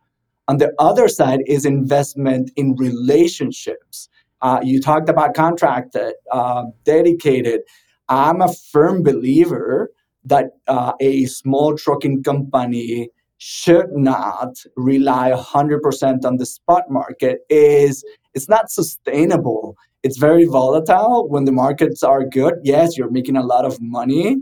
On 0.48 0.56
the 0.56 0.72
other 0.78 1.08
side 1.08 1.40
is 1.46 1.66
investment 1.66 2.50
in 2.56 2.74
relationships. 2.76 4.08
Uh, 4.40 4.60
you 4.62 4.80
talked 4.80 5.10
about 5.10 5.34
contracted, 5.34 6.14
uh, 6.32 6.64
dedicated. 6.84 7.60
I'm 8.08 8.40
a 8.40 8.52
firm 8.72 9.02
believer 9.02 9.90
that 10.24 10.46
uh, 10.66 10.92
a 11.00 11.26
small 11.26 11.76
trucking 11.76 12.22
company 12.22 13.10
should 13.36 13.92
not 13.92 14.56
rely 14.76 15.30
100% 15.32 16.24
on 16.24 16.36
the 16.38 16.46
spot 16.46 16.84
market 16.90 17.40
is 17.48 18.04
it's 18.34 18.48
not 18.48 18.68
sustainable 18.68 19.76
it's 20.02 20.18
very 20.18 20.44
volatile 20.44 21.28
when 21.28 21.44
the 21.44 21.52
markets 21.52 22.02
are 22.02 22.24
good 22.24 22.54
yes 22.64 22.96
you're 22.96 23.10
making 23.10 23.36
a 23.36 23.44
lot 23.44 23.64
of 23.64 23.80
money 23.80 24.38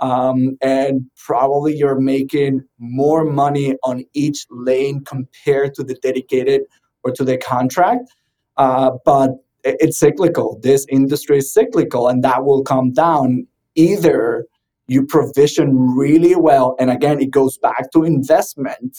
um, 0.00 0.56
and 0.62 1.02
probably 1.16 1.76
you're 1.76 2.00
making 2.00 2.62
more 2.78 3.24
money 3.24 3.76
on 3.84 4.04
each 4.14 4.46
lane 4.50 5.04
compared 5.04 5.74
to 5.74 5.84
the 5.84 5.94
dedicated 5.94 6.62
or 7.04 7.12
to 7.12 7.24
the 7.24 7.38
contract 7.38 8.10
uh, 8.56 8.90
but 9.04 9.30
it's 9.62 9.98
cyclical 9.98 10.58
this 10.62 10.86
industry 10.88 11.38
is 11.38 11.52
cyclical 11.52 12.08
and 12.08 12.24
that 12.24 12.44
will 12.44 12.62
come 12.62 12.92
down 12.92 13.46
either 13.74 14.46
you 14.90 15.06
provision 15.06 15.94
really 15.96 16.34
well. 16.34 16.74
And 16.80 16.90
again, 16.90 17.20
it 17.20 17.30
goes 17.30 17.56
back 17.58 17.92
to 17.92 18.02
investment. 18.02 18.98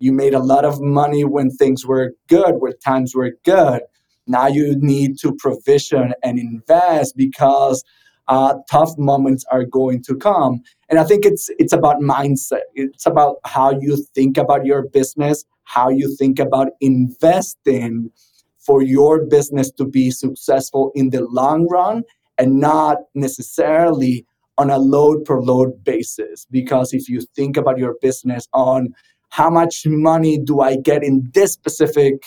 You 0.00 0.12
made 0.12 0.34
a 0.34 0.40
lot 0.40 0.64
of 0.64 0.80
money 0.80 1.24
when 1.24 1.50
things 1.50 1.86
were 1.86 2.14
good, 2.26 2.56
when 2.58 2.76
times 2.80 3.14
were 3.14 3.34
good. 3.44 3.82
Now 4.26 4.48
you 4.48 4.74
need 4.78 5.16
to 5.20 5.36
provision 5.38 6.12
and 6.24 6.40
invest 6.40 7.16
because 7.16 7.84
uh, 8.28 8.54
tough 8.70 8.96
moments 8.98 9.44
are 9.50 9.64
going 9.64 10.02
to 10.02 10.14
come. 10.14 10.60
And 10.88 10.98
I 10.98 11.04
think 11.04 11.24
it's 11.24 11.50
it's 11.58 11.72
about 11.72 12.00
mindset. 12.00 12.60
It's 12.74 13.06
about 13.06 13.36
how 13.44 13.72
you 13.80 13.96
think 14.14 14.36
about 14.36 14.64
your 14.64 14.82
business, 14.88 15.44
how 15.64 15.88
you 15.88 16.14
think 16.16 16.38
about 16.38 16.68
investing 16.80 18.10
for 18.58 18.82
your 18.82 19.24
business 19.24 19.70
to 19.72 19.84
be 19.86 20.10
successful 20.10 20.92
in 20.94 21.10
the 21.10 21.24
long 21.24 21.66
run 21.68 22.04
and 22.36 22.60
not 22.60 22.98
necessarily 23.14 24.26
on 24.58 24.70
a 24.70 24.78
load 24.78 25.24
per 25.24 25.40
load 25.40 25.82
basis. 25.84 26.46
Because 26.50 26.92
if 26.92 27.08
you 27.08 27.22
think 27.34 27.56
about 27.56 27.78
your 27.78 27.96
business 28.02 28.46
on 28.52 28.88
how 29.30 29.50
much 29.50 29.82
money 29.86 30.38
do 30.38 30.60
I 30.60 30.76
get 30.76 31.02
in 31.02 31.30
this 31.34 31.52
specific 31.52 32.22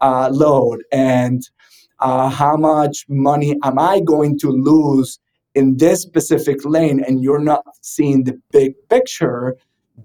uh, 0.00 0.28
load 0.32 0.82
and 0.92 1.42
uh, 2.00 2.28
how 2.28 2.56
much 2.56 3.04
money 3.08 3.56
am 3.62 3.78
I 3.78 4.00
going 4.00 4.38
to 4.40 4.50
lose 4.50 5.18
in 5.54 5.76
this 5.76 6.02
specific 6.02 6.64
lane, 6.64 7.02
and 7.06 7.22
you're 7.22 7.40
not 7.40 7.64
seeing 7.80 8.24
the 8.24 8.40
big 8.50 8.74
picture, 8.88 9.56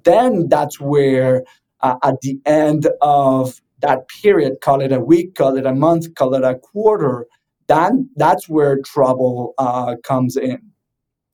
then 0.04 0.50
that's 0.50 0.80
where 0.80 1.44
uh, 1.82 1.96
at 2.04 2.22
the 2.22 2.40
end 2.46 2.88
of 3.02 3.62
that 3.80 4.08
period, 4.22 4.58
call 4.62 4.82
it 4.82 4.92
a 4.92 5.00
week, 5.00 5.36
call 5.36 5.58
it 5.58 5.66
a 5.66 5.74
month, 5.74 6.14
call 6.16 6.34
it 6.34 6.44
a 6.44 6.56
quarter, 6.56 7.28
then 7.68 8.10
that's 8.16 8.50
where 8.50 8.80
trouble 8.82 9.54
uh, 9.58 9.96
comes 10.04 10.36
in. 10.38 10.62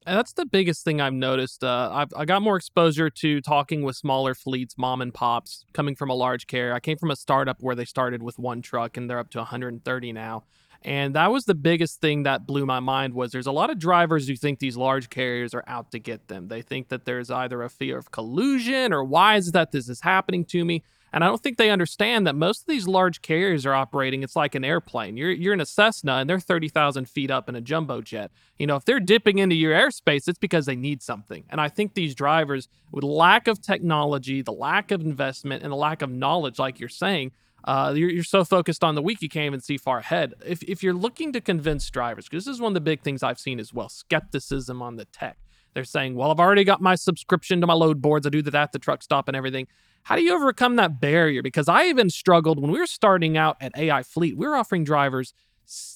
And 0.05 0.17
that's 0.17 0.33
the 0.33 0.45
biggest 0.45 0.83
thing 0.83 0.99
I've 0.99 1.13
noticed. 1.13 1.63
Uh, 1.63 1.89
I've 1.91 2.09
I 2.15 2.25
got 2.25 2.41
more 2.41 2.57
exposure 2.57 3.09
to 3.09 3.39
talking 3.39 3.83
with 3.83 3.95
smaller 3.95 4.35
fleets, 4.35 4.75
mom 4.77 5.01
and 5.01 5.13
pops, 5.13 5.63
coming 5.73 5.95
from 5.95 6.09
a 6.09 6.13
large 6.13 6.45
carrier. 6.45 6.73
I 6.73 6.81
came 6.81 6.97
from 6.97 7.09
a 7.09 7.15
startup 7.15 7.61
where 7.61 7.75
they 7.75 7.85
started 7.85 8.21
with 8.21 8.37
one 8.37 8.61
truck 8.61 8.97
and 8.97 9.09
they're 9.09 9.19
up 9.19 9.29
to 9.31 9.37
130 9.37 10.11
now. 10.11 10.43
And 10.83 11.15
that 11.15 11.31
was 11.31 11.45
the 11.45 11.55
biggest 11.55 12.01
thing 12.01 12.23
that 12.23 12.45
blew 12.45 12.65
my 12.65 12.79
mind 12.81 13.13
was 13.13 13.31
there's 13.31 13.47
a 13.47 13.51
lot 13.51 13.69
of 13.69 13.79
drivers 13.79 14.27
who 14.27 14.35
think 14.35 14.59
these 14.59 14.75
large 14.75 15.09
carriers 15.09 15.53
are 15.53 15.63
out 15.65 15.91
to 15.91 15.99
get 15.99 16.27
them. 16.27 16.49
They 16.49 16.61
think 16.61 16.89
that 16.89 17.05
there's 17.05 17.31
either 17.31 17.63
a 17.63 17.69
fear 17.69 17.97
of 17.97 18.11
collusion 18.11 18.91
or 18.91 19.03
why 19.03 19.37
is 19.37 19.53
that 19.53 19.71
this 19.71 19.87
is 19.87 20.01
happening 20.01 20.43
to 20.45 20.65
me? 20.65 20.83
And 21.13 21.23
I 21.23 21.27
don't 21.27 21.41
think 21.41 21.57
they 21.57 21.69
understand 21.69 22.25
that 22.25 22.35
most 22.35 22.61
of 22.61 22.67
these 22.67 22.87
large 22.87 23.21
carriers 23.21 23.67
are 23.67 23.73
operating. 23.73 24.23
It's 24.23 24.35
like 24.35 24.55
an 24.55 24.65
airplane. 24.65 25.15
You're 25.15 25.31
you're 25.31 25.53
in 25.53 25.61
a 25.61 25.65
Cessna 25.65 26.13
and 26.13 26.27
they're 26.27 26.39
thirty 26.39 26.67
thousand 26.67 27.07
feet 27.07 27.29
up 27.29 27.47
in 27.47 27.55
a 27.55 27.61
jumbo 27.61 28.01
jet. 28.01 28.31
You 28.57 28.65
know, 28.65 28.75
if 28.77 28.83
they're 28.83 28.99
dipping 28.99 29.37
into 29.37 29.55
your 29.55 29.73
airspace, 29.73 30.27
it's 30.27 30.39
because 30.39 30.65
they 30.65 30.75
need 30.75 31.03
something. 31.03 31.43
And 31.51 31.61
I 31.61 31.69
think 31.69 31.93
these 31.93 32.15
drivers, 32.15 32.67
with 32.91 33.03
lack 33.03 33.47
of 33.47 33.61
technology, 33.61 34.41
the 34.41 34.53
lack 34.53 34.89
of 34.89 35.01
investment, 35.01 35.61
and 35.61 35.71
the 35.71 35.77
lack 35.77 36.01
of 36.01 36.09
knowledge, 36.09 36.57
like 36.57 36.79
you're 36.79 36.89
saying, 36.89 37.31
uh, 37.63 37.93
you're, 37.95 38.09
you're, 38.09 38.23
so 38.23 38.43
focused 38.43 38.83
on 38.83 38.95
the 38.95 39.01
week 39.01 39.21
you 39.21 39.29
can't 39.29 39.45
even 39.45 39.61
see 39.61 39.77
far 39.77 39.99
ahead. 39.99 40.33
If, 40.45 40.63
if 40.63 40.83
you're 40.83 40.93
looking 40.93 41.31
to 41.33 41.41
convince 41.41 41.89
drivers, 41.89 42.27
because 42.27 42.45
this 42.45 42.53
is 42.53 42.61
one 42.61 42.71
of 42.71 42.73
the 42.73 42.81
big 42.81 43.01
things 43.01 43.23
I've 43.23 43.39
seen 43.39 43.59
as 43.59 43.73
well, 43.73 43.89
skepticism 43.89 44.81
on 44.81 44.97
the 44.97 45.05
tech. 45.05 45.37
They're 45.73 45.83
saying, 45.83 46.15
well, 46.15 46.29
I've 46.29 46.39
already 46.39 46.63
got 46.63 46.81
my 46.81 46.95
subscription 46.95 47.61
to 47.61 47.67
my 47.67 47.73
load 47.73 48.01
boards. 48.01 48.27
I 48.27 48.29
do 48.29 48.41
that 48.43 48.53
at 48.53 48.71
the 48.73 48.79
truck 48.79 49.01
stop 49.01 49.27
and 49.27 49.35
everything. 49.35 49.67
How 50.03 50.15
do 50.15 50.21
you 50.21 50.35
overcome 50.35 50.75
that 50.75 50.99
barrier? 50.99 51.41
Because 51.41 51.69
I 51.69 51.85
even 51.85 52.09
struggled 52.09 52.61
when 52.61 52.71
we 52.71 52.79
were 52.79 52.85
starting 52.85 53.37
out 53.37 53.57
at 53.61 53.71
AI 53.77 54.03
Fleet, 54.03 54.37
we 54.37 54.45
were 54.45 54.55
offering 54.55 54.83
drivers 54.83 55.33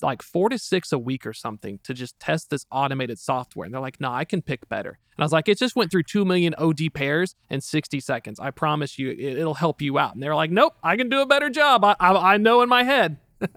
like 0.01 0.21
four 0.21 0.49
to 0.49 0.57
six 0.57 0.91
a 0.91 0.99
week 0.99 1.25
or 1.25 1.33
something 1.33 1.79
to 1.83 1.93
just 1.93 2.19
test 2.19 2.49
this 2.49 2.65
automated 2.71 3.19
software. 3.19 3.65
And 3.65 3.73
they're 3.73 3.81
like, 3.81 3.99
no, 3.99 4.09
nah, 4.09 4.15
I 4.15 4.25
can 4.25 4.41
pick 4.41 4.67
better. 4.69 4.89
And 4.89 5.23
I 5.23 5.25
was 5.25 5.31
like, 5.31 5.47
it 5.47 5.57
just 5.57 5.75
went 5.75 5.91
through 5.91 6.03
2 6.03 6.25
million 6.25 6.53
OD 6.57 6.93
pairs 6.93 7.35
in 7.49 7.61
60 7.61 7.99
seconds. 7.99 8.39
I 8.39 8.51
promise 8.51 8.99
you, 8.99 9.11
it, 9.11 9.43
will 9.43 9.53
help 9.53 9.81
you 9.81 9.97
out. 9.97 10.13
And 10.13 10.21
they're 10.21 10.35
like, 10.35 10.51
nope, 10.51 10.73
I 10.83 10.95
can 10.95 11.09
do 11.09 11.21
a 11.21 11.25
better 11.25 11.49
job. 11.49 11.83
I, 11.83 11.95
I, 11.99 12.33
I 12.33 12.37
know 12.37 12.61
in 12.61 12.69
my 12.69 12.83
head. 12.83 13.17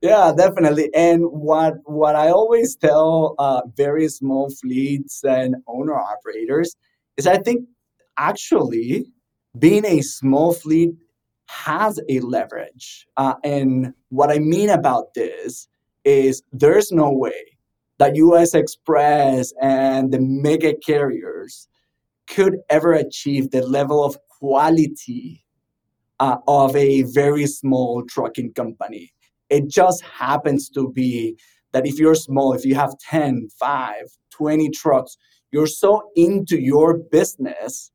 yeah, 0.00 0.32
definitely. 0.36 0.90
And 0.94 1.24
what, 1.24 1.74
what 1.84 2.16
I 2.16 2.28
always 2.28 2.76
tell 2.76 3.34
uh, 3.38 3.62
very 3.76 4.08
small 4.08 4.50
fleets 4.50 5.22
and 5.24 5.56
owner 5.66 5.94
operators 5.94 6.76
is 7.16 7.26
I 7.26 7.38
think 7.38 7.66
actually 8.16 9.06
being 9.58 9.84
a 9.84 10.00
small 10.00 10.52
fleet 10.52 10.94
has 11.46 12.00
a 12.08 12.20
leverage. 12.20 13.06
Uh, 13.16 13.34
and 13.44 13.92
what 14.08 14.30
I 14.30 14.38
mean 14.38 14.70
about 14.70 15.14
this 15.14 15.68
is 16.04 16.42
there's 16.52 16.92
no 16.92 17.10
way 17.10 17.58
that 17.98 18.16
US 18.16 18.54
Express 18.54 19.52
and 19.60 20.12
the 20.12 20.20
mega 20.20 20.74
carriers 20.74 21.68
could 22.26 22.58
ever 22.70 22.92
achieve 22.92 23.50
the 23.50 23.62
level 23.66 24.04
of 24.04 24.18
quality 24.28 25.44
uh, 26.20 26.36
of 26.48 26.74
a 26.76 27.02
very 27.02 27.46
small 27.46 28.02
trucking 28.04 28.52
company. 28.54 29.12
It 29.50 29.68
just 29.68 30.02
happens 30.02 30.68
to 30.70 30.90
be 30.90 31.36
that 31.72 31.86
if 31.86 31.98
you're 31.98 32.14
small, 32.14 32.52
if 32.52 32.64
you 32.64 32.74
have 32.74 32.96
10, 32.98 33.48
5, 33.58 33.94
20 34.30 34.70
trucks, 34.70 35.16
you're 35.52 35.66
so 35.66 36.10
into 36.16 36.60
your 36.60 36.98
business 36.98 37.90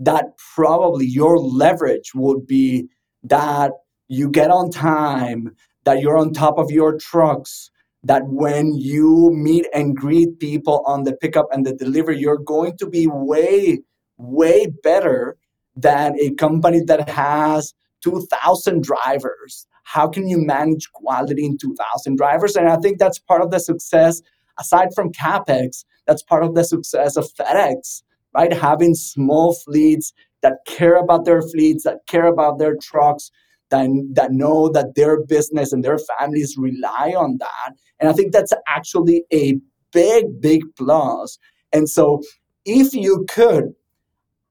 that 0.00 0.24
probably 0.54 1.06
your 1.06 1.38
leverage 1.38 2.12
would 2.14 2.46
be 2.46 2.88
that 3.22 3.70
you 4.08 4.28
get 4.30 4.50
on 4.50 4.70
time, 4.70 5.54
that 5.84 6.00
you're 6.00 6.18
on 6.18 6.32
top 6.32 6.58
of 6.58 6.70
your 6.70 6.98
trucks, 6.98 7.70
that 8.02 8.22
when 8.26 8.74
you 8.74 9.30
meet 9.32 9.66
and 9.74 9.94
greet 9.94 10.38
people 10.40 10.82
on 10.86 11.04
the 11.04 11.14
pickup 11.14 11.46
and 11.52 11.66
the 11.66 11.74
delivery, 11.74 12.18
you're 12.18 12.38
going 12.38 12.76
to 12.78 12.86
be 12.86 13.06
way, 13.06 13.82
way 14.16 14.66
better 14.82 15.36
than 15.76 16.18
a 16.18 16.30
company 16.34 16.80
that 16.86 17.08
has 17.08 17.74
2,000 18.02 18.82
drivers. 18.82 19.66
How 19.84 20.08
can 20.08 20.28
you 20.28 20.38
manage 20.38 20.90
quality 20.92 21.44
in 21.44 21.58
2,000 21.58 22.16
drivers? 22.16 22.56
And 22.56 22.68
I 22.68 22.76
think 22.76 22.98
that's 22.98 23.18
part 23.18 23.42
of 23.42 23.50
the 23.50 23.60
success, 23.60 24.22
aside 24.58 24.88
from 24.94 25.12
CapEx, 25.12 25.84
that's 26.06 26.22
part 26.22 26.42
of 26.42 26.54
the 26.54 26.64
success 26.64 27.16
of 27.16 27.28
FedEx 27.34 28.02
right? 28.34 28.52
Having 28.52 28.94
small 28.94 29.54
fleets 29.54 30.12
that 30.42 30.58
care 30.66 30.96
about 30.96 31.24
their 31.24 31.42
fleets, 31.42 31.84
that 31.84 31.98
care 32.06 32.26
about 32.26 32.58
their 32.58 32.76
trucks, 32.80 33.30
that, 33.70 33.88
that 34.14 34.32
know 34.32 34.68
that 34.70 34.94
their 34.94 35.24
business 35.24 35.72
and 35.72 35.84
their 35.84 35.98
families 35.98 36.56
rely 36.58 37.14
on 37.16 37.38
that. 37.38 37.74
And 37.98 38.08
I 38.08 38.12
think 38.12 38.32
that's 38.32 38.52
actually 38.68 39.24
a 39.32 39.58
big, 39.92 40.40
big 40.40 40.62
plus. 40.76 41.38
And 41.72 41.88
so 41.88 42.22
if 42.64 42.94
you 42.94 43.26
could 43.28 43.74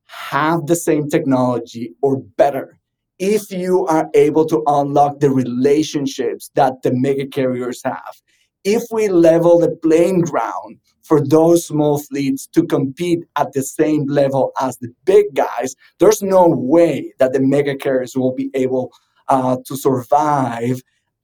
have 0.06 0.66
the 0.66 0.76
same 0.76 1.10
technology 1.10 1.94
or 2.02 2.18
better, 2.38 2.80
if 3.20 3.52
you 3.52 3.86
are 3.88 4.10
able 4.14 4.46
to 4.46 4.64
unlock 4.68 5.20
the 5.20 5.30
relationships 5.30 6.50
that 6.56 6.82
the 6.84 6.92
mega 6.94 7.28
carriers 7.28 7.82
have, 7.84 8.22
if 8.64 8.84
we 8.92 9.08
level 9.08 9.60
the 9.60 9.76
playing 9.82 10.22
ground 10.22 10.78
for 11.04 11.26
those 11.26 11.66
small 11.66 12.00
fleets 12.00 12.48
to 12.48 12.64
compete 12.66 13.24
at 13.38 13.52
the 13.54 13.64
same 13.64 14.06
level 14.08 14.52
as 14.62 14.78
the 14.78 14.90
big 15.06 15.26
guys, 15.34 15.76
there's 16.00 16.22
no 16.22 16.48
way 16.48 17.14
that 17.20 17.34
the 17.34 17.40
mega 17.40 17.76
carriers 17.76 18.16
will 18.16 18.34
be 18.34 18.50
able 18.54 18.92
uh, 19.28 19.58
to 19.66 19.76
survive 19.76 20.82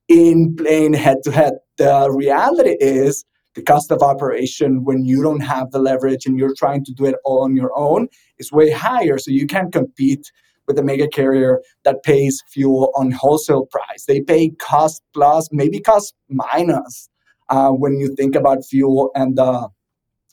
in 0.07 0.55
playing 0.55 0.93
head 0.93 1.17
to 1.23 1.31
head. 1.31 1.53
The 1.77 2.09
reality 2.11 2.77
is 2.79 3.25
the 3.55 3.61
cost 3.61 3.91
of 3.91 4.01
operation 4.01 4.83
when 4.83 5.05
you 5.05 5.21
don't 5.21 5.41
have 5.41 5.71
the 5.71 5.79
leverage 5.79 6.25
and 6.25 6.37
you're 6.37 6.55
trying 6.55 6.83
to 6.85 6.93
do 6.93 7.05
it 7.05 7.15
all 7.23 7.43
on 7.43 7.55
your 7.55 7.71
own 7.77 8.07
is 8.37 8.51
way 8.51 8.69
higher. 8.69 9.17
So 9.17 9.31
you 9.31 9.47
can't 9.47 9.71
compete 9.71 10.31
with 10.67 10.79
a 10.79 10.83
mega 10.83 11.07
carrier 11.07 11.61
that 11.83 12.03
pays 12.03 12.41
fuel 12.49 12.91
on 12.95 13.11
wholesale 13.11 13.67
price. 13.67 14.05
They 14.07 14.21
pay 14.21 14.49
cost 14.59 15.03
plus, 15.13 15.47
maybe 15.51 15.79
cost 15.79 16.15
minus 16.27 17.09
uh, 17.49 17.69
when 17.69 17.99
you 17.99 18.15
think 18.15 18.35
about 18.35 18.65
fuel 18.65 19.11
and 19.15 19.37
the 19.37 19.69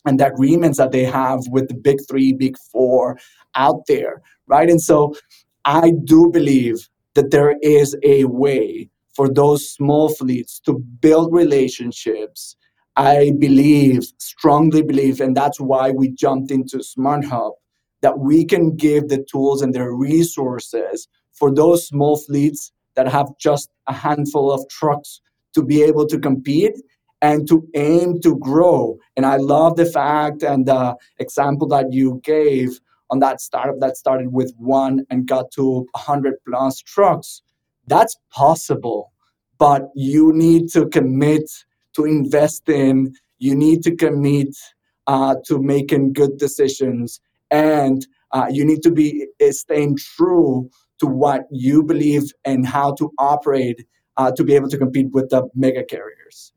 and 0.05 0.19
the 0.19 0.27
agreements 0.27 0.79
that 0.79 0.91
they 0.91 1.05
have 1.05 1.41
with 1.49 1.69
the 1.69 1.75
big 1.75 1.99
three, 2.09 2.33
big 2.33 2.57
four 2.73 3.19
out 3.55 3.83
there, 3.87 4.21
right? 4.49 4.69
And 4.69 4.81
so 4.81 5.15
I 5.65 5.93
do 6.05 6.29
believe 6.33 6.89
that 7.15 7.31
there 7.31 7.57
is 7.63 7.97
a 8.03 8.25
way 8.25 8.89
for 9.15 9.33
those 9.33 9.71
small 9.71 10.09
fleets 10.09 10.59
to 10.61 10.79
build 11.01 11.33
relationships. 11.33 12.57
I 12.97 13.33
believe, 13.39 14.03
strongly 14.19 14.83
believe, 14.83 15.21
and 15.21 15.37
that's 15.37 15.61
why 15.61 15.93
we 15.93 16.09
jumped 16.11 16.51
into 16.51 16.79
SmartHop, 16.79 17.53
that 18.03 18.19
we 18.19 18.45
can 18.45 18.77
give 18.77 19.09
the 19.09 19.25
tools 19.31 19.63
and 19.63 19.75
the 19.75 19.89
resources 19.89 21.09
for 21.33 21.55
those 21.55 21.87
small 21.87 22.17
fleets 22.17 22.73
that 22.97 23.09
have 23.09 23.29
just 23.41 23.71
a 23.87 23.95
handful 23.95 24.53
of 24.53 24.69
trucks 24.69 25.21
to 25.55 25.63
be 25.63 25.83
able 25.83 26.07
to 26.07 26.19
compete 26.19 26.75
and 27.23 27.49
to 27.49 27.67
aim 27.75 28.21
to 28.21 28.37
grow. 28.37 28.99
And 29.17 29.25
I 29.25 29.37
love 29.37 29.77
the 29.77 29.87
fact 29.87 30.43
and 30.43 30.67
the 30.67 30.97
example 31.19 31.69
that 31.69 31.93
you 31.93 32.21
gave 32.25 32.81
on 33.11 33.21
that 33.21 33.41
startup 33.41 33.79
that 33.79 33.97
started 33.97 34.33
with 34.33 34.53
one 34.59 35.07
and 35.09 35.27
got 35.27 35.53
to 35.53 35.87
100 35.93 36.35
plus 36.47 36.81
trucks. 36.81 37.43
That's 37.87 38.17
possible, 38.31 39.13
but 39.59 39.83
you 39.95 40.33
need 40.33 40.69
to 40.71 40.89
commit 40.89 41.49
to 41.95 42.05
invest 42.05 42.69
in, 42.69 43.15
you 43.39 43.55
need 43.55 43.83
to 43.83 43.95
commit 43.95 44.57
uh, 45.07 45.37
to 45.47 45.61
making 45.61 46.15
good 46.15 46.39
decisions, 46.39 47.21
and 47.51 48.07
uh, 48.33 48.47
you 48.51 48.65
need 48.65 48.83
to 48.83 48.91
be 48.91 49.27
uh, 49.45 49.51
staying 49.51 49.99
true 49.99 50.71
to 50.99 51.07
what 51.07 51.43
you 51.51 51.83
believe 51.83 52.33
and 52.45 52.67
how 52.67 52.95
to 52.95 53.13
operate 53.19 53.85
uh, 54.17 54.31
to 54.33 54.45
be 54.45 54.55
able 54.55 54.69
to 54.69 54.79
compete 54.79 55.11
with 55.13 55.29
the 55.31 55.47
mega 55.55 55.85
carriers. 55.85 56.53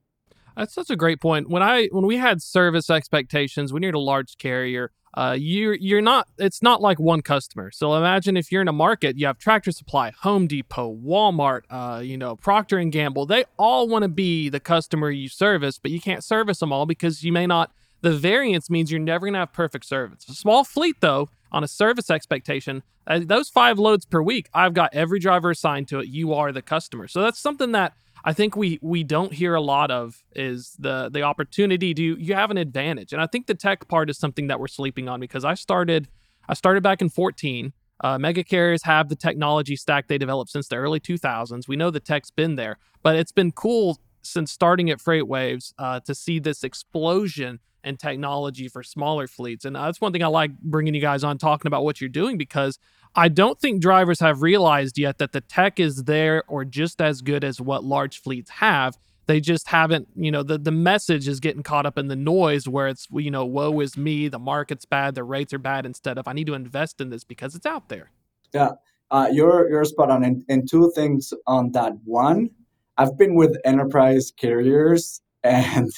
That's 0.56 0.74
such 0.74 0.90
a 0.90 0.96
great 0.96 1.20
point. 1.20 1.50
When 1.50 1.62
I 1.62 1.88
when 1.88 2.06
we 2.06 2.18
had 2.18 2.42
service 2.42 2.90
expectations, 2.90 3.74
when 3.74 3.84
you're 3.84 3.96
a 3.96 4.00
large 4.00 4.38
carrier, 4.38 4.92
uh, 5.16 5.36
you're 5.38 5.74
you're 5.76 6.02
not. 6.02 6.28
It's 6.38 6.62
not 6.62 6.82
like 6.82 7.00
one 7.00 7.22
customer. 7.22 7.72
So 7.72 7.96
imagine 7.96 8.36
if 8.38 8.52
you're 8.52 8.62
in 8.62 8.68
a 8.68 8.74
market, 8.74 9.18
you 9.18 9.28
have 9.28 9.38
Tractor 9.38 9.72
Supply, 9.72 10.12
Home 10.22 10.48
Depot, 10.48 10.94
Walmart, 10.96 11.62
uh, 11.70 12.00
you 12.00 12.18
know 12.18 12.36
Procter 12.36 12.78
and 12.78 12.92
Gamble. 12.92 13.26
They 13.26 13.46
all 13.58 13.88
want 13.88 14.04
to 14.04 14.10
be 14.10 14.50
the 14.50 14.60
customer 14.60 15.10
you 15.10 15.30
service, 15.30 15.78
but 15.78 15.92
you 15.92 16.02
can't 16.02 16.24
service 16.24 16.60
them 16.60 16.72
all 16.72 16.86
because 16.86 17.24
you 17.24 17.32
may 17.32 17.48
not. 17.48 17.72
The 18.02 18.12
variance 18.12 18.70
means 18.70 18.92
you're 18.92 19.00
never 19.00 19.26
gonna 19.26 19.40
have 19.40 19.54
perfect 19.54 19.86
service. 19.86 20.26
A 20.30 20.34
small 20.34 20.64
fleet 20.64 20.98
though, 21.00 21.30
on 21.52 21.64
a 21.64 21.68
service 21.68 22.10
expectation, 22.10 22.84
uh, 23.08 23.22
those 23.24 23.50
five 23.50 23.80
loads 23.80 24.06
per 24.06 24.22
week, 24.22 24.50
I've 24.54 24.74
got 24.74 24.94
every 24.94 25.20
driver 25.20 25.52
assigned 25.52 25.88
to 25.90 26.00
it. 26.00 26.08
You 26.08 26.34
are 26.34 26.52
the 26.52 26.62
customer. 26.62 27.08
So 27.08 27.22
that's 27.22 27.40
something 27.40 27.72
that 27.72 27.94
I 28.28 28.34
think 28.34 28.56
we 28.56 28.80
we 28.82 29.04
don't 29.04 29.32
hear 29.32 29.54
a 29.54 29.62
lot 29.62 29.92
of 29.92 30.24
is 30.36 30.76
the 30.80 31.10
the 31.10 31.22
opportunity 31.22 31.94
to 31.94 32.02
you 32.20 32.34
have 32.34 32.50
an 32.50 32.58
advantage, 32.58 33.14
and 33.14 33.22
I 33.22 33.28
think 33.28 33.46
the 33.46 33.54
tech 33.54 33.88
part 33.88 34.10
is 34.10 34.18
something 34.18 34.48
that 34.48 34.60
we're 34.60 34.68
sleeping 34.68 35.08
on 35.08 35.20
because 35.20 35.46
I 35.46 35.54
started 35.54 36.08
I 36.50 36.56
started 36.56 36.82
back 36.82 37.02
in 37.02 37.10
14. 37.10 37.72
Uh, 38.04 38.18
mega 38.18 38.44
carriers 38.44 38.84
have 38.84 39.08
the 39.08 39.16
technology 39.16 39.76
stack 39.76 40.08
they 40.08 40.18
developed 40.18 40.52
since 40.52 40.68
the 40.68 40.76
early 40.76 41.00
2000s. 41.00 41.68
We 41.68 41.78
know 41.78 41.92
the 41.92 42.02
tech's 42.02 42.30
been 42.30 42.56
there, 42.56 42.78
but 43.04 43.16
it's 43.16 43.32
been 43.32 43.52
cool 43.54 44.00
since 44.22 44.52
starting 44.52 44.90
at 44.90 45.00
FreightWaves 45.00 45.74
uh, 45.78 46.00
to 46.02 46.14
see 46.14 46.40
this 46.40 46.64
explosion 46.64 47.60
in 47.86 47.98
technology 47.98 48.68
for 48.68 48.84
smaller 48.84 49.28
fleets. 49.28 49.64
And 49.64 49.76
that's 49.76 50.02
one 50.02 50.12
thing 50.12 50.24
I 50.24 50.28
like 50.28 50.52
bringing 50.60 50.96
you 50.96 51.02
guys 51.02 51.24
on 51.24 51.38
talking 51.38 51.68
about 51.68 51.84
what 51.84 52.02
you're 52.02 52.10
doing 52.10 52.38
because 52.38 52.80
I 53.16 53.30
don't 53.30 53.60
think 53.60 53.82
drivers 53.82 54.20
have 54.20 54.42
realized 54.42 54.98
yet 54.98 55.20
that 55.20 55.32
the 55.32 55.42
tech 55.42 55.80
is 55.80 56.04
there 56.04 56.44
or 56.48 56.66
just 56.66 57.00
as 57.02 57.22
good 57.22 57.44
as 57.44 57.62
what 57.62 57.84
large 57.84 58.22
fleets 58.22 58.50
have. 58.50 58.98
They 59.28 59.40
just 59.40 59.68
haven't, 59.70 60.08
you 60.16 60.32
know, 60.32 60.44
the, 60.44 60.58
the 60.58 60.72
message 60.72 61.28
is 61.28 61.40
getting 61.40 61.64
caught 61.64 61.86
up 61.86 61.98
in 61.98 62.08
the 62.08 62.16
noise 62.16 62.68
where 62.68 62.88
it's, 62.88 63.08
you 63.12 63.32
know, 63.32 63.46
woe 63.46 63.80
is 63.80 63.98
me, 63.98 64.28
the 64.28 64.38
market's 64.38 64.86
bad, 64.86 65.16
the 65.16 65.24
rates 65.24 65.54
are 65.54 65.60
bad, 65.60 65.86
instead 65.86 66.18
of 66.18 66.28
I 66.28 66.34
need 66.34 66.48
to 66.48 66.54
invest 66.54 67.02
in 67.02 67.10
this 67.10 67.24
because 67.24 67.56
it's 67.56 67.66
out 67.66 67.90
there. 67.90 68.12
Yeah, 68.54 68.72
uh, 69.10 69.30
you're, 69.32 69.70
you're 69.70 69.86
spot 69.86 70.12
on. 70.12 70.24
And, 70.24 70.44
and 70.48 70.70
two 70.70 70.92
things 70.94 71.34
on 71.48 71.72
that. 71.72 71.94
One, 72.04 72.52
I've 72.98 73.18
been 73.18 73.36
with 73.36 73.58
enterprise 73.66 74.32
carriers 74.36 75.22
and 75.44 75.92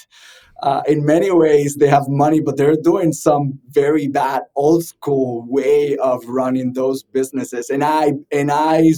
uh, 0.64 0.82
in 0.88 1.06
many 1.06 1.32
ways 1.32 1.76
they 1.76 1.88
have 1.88 2.08
money 2.08 2.40
but 2.40 2.58
they're 2.58 2.76
doing 2.76 3.14
some 3.14 3.60
very 3.70 4.08
bad 4.08 4.42
old 4.56 4.84
school 4.84 5.46
way 5.48 5.98
of 5.98 6.24
running 6.26 6.74
those 6.74 7.04
businesses. 7.04 7.70
And 7.70 7.84
i 7.84 8.14
and 8.32 8.52
i 8.52 8.92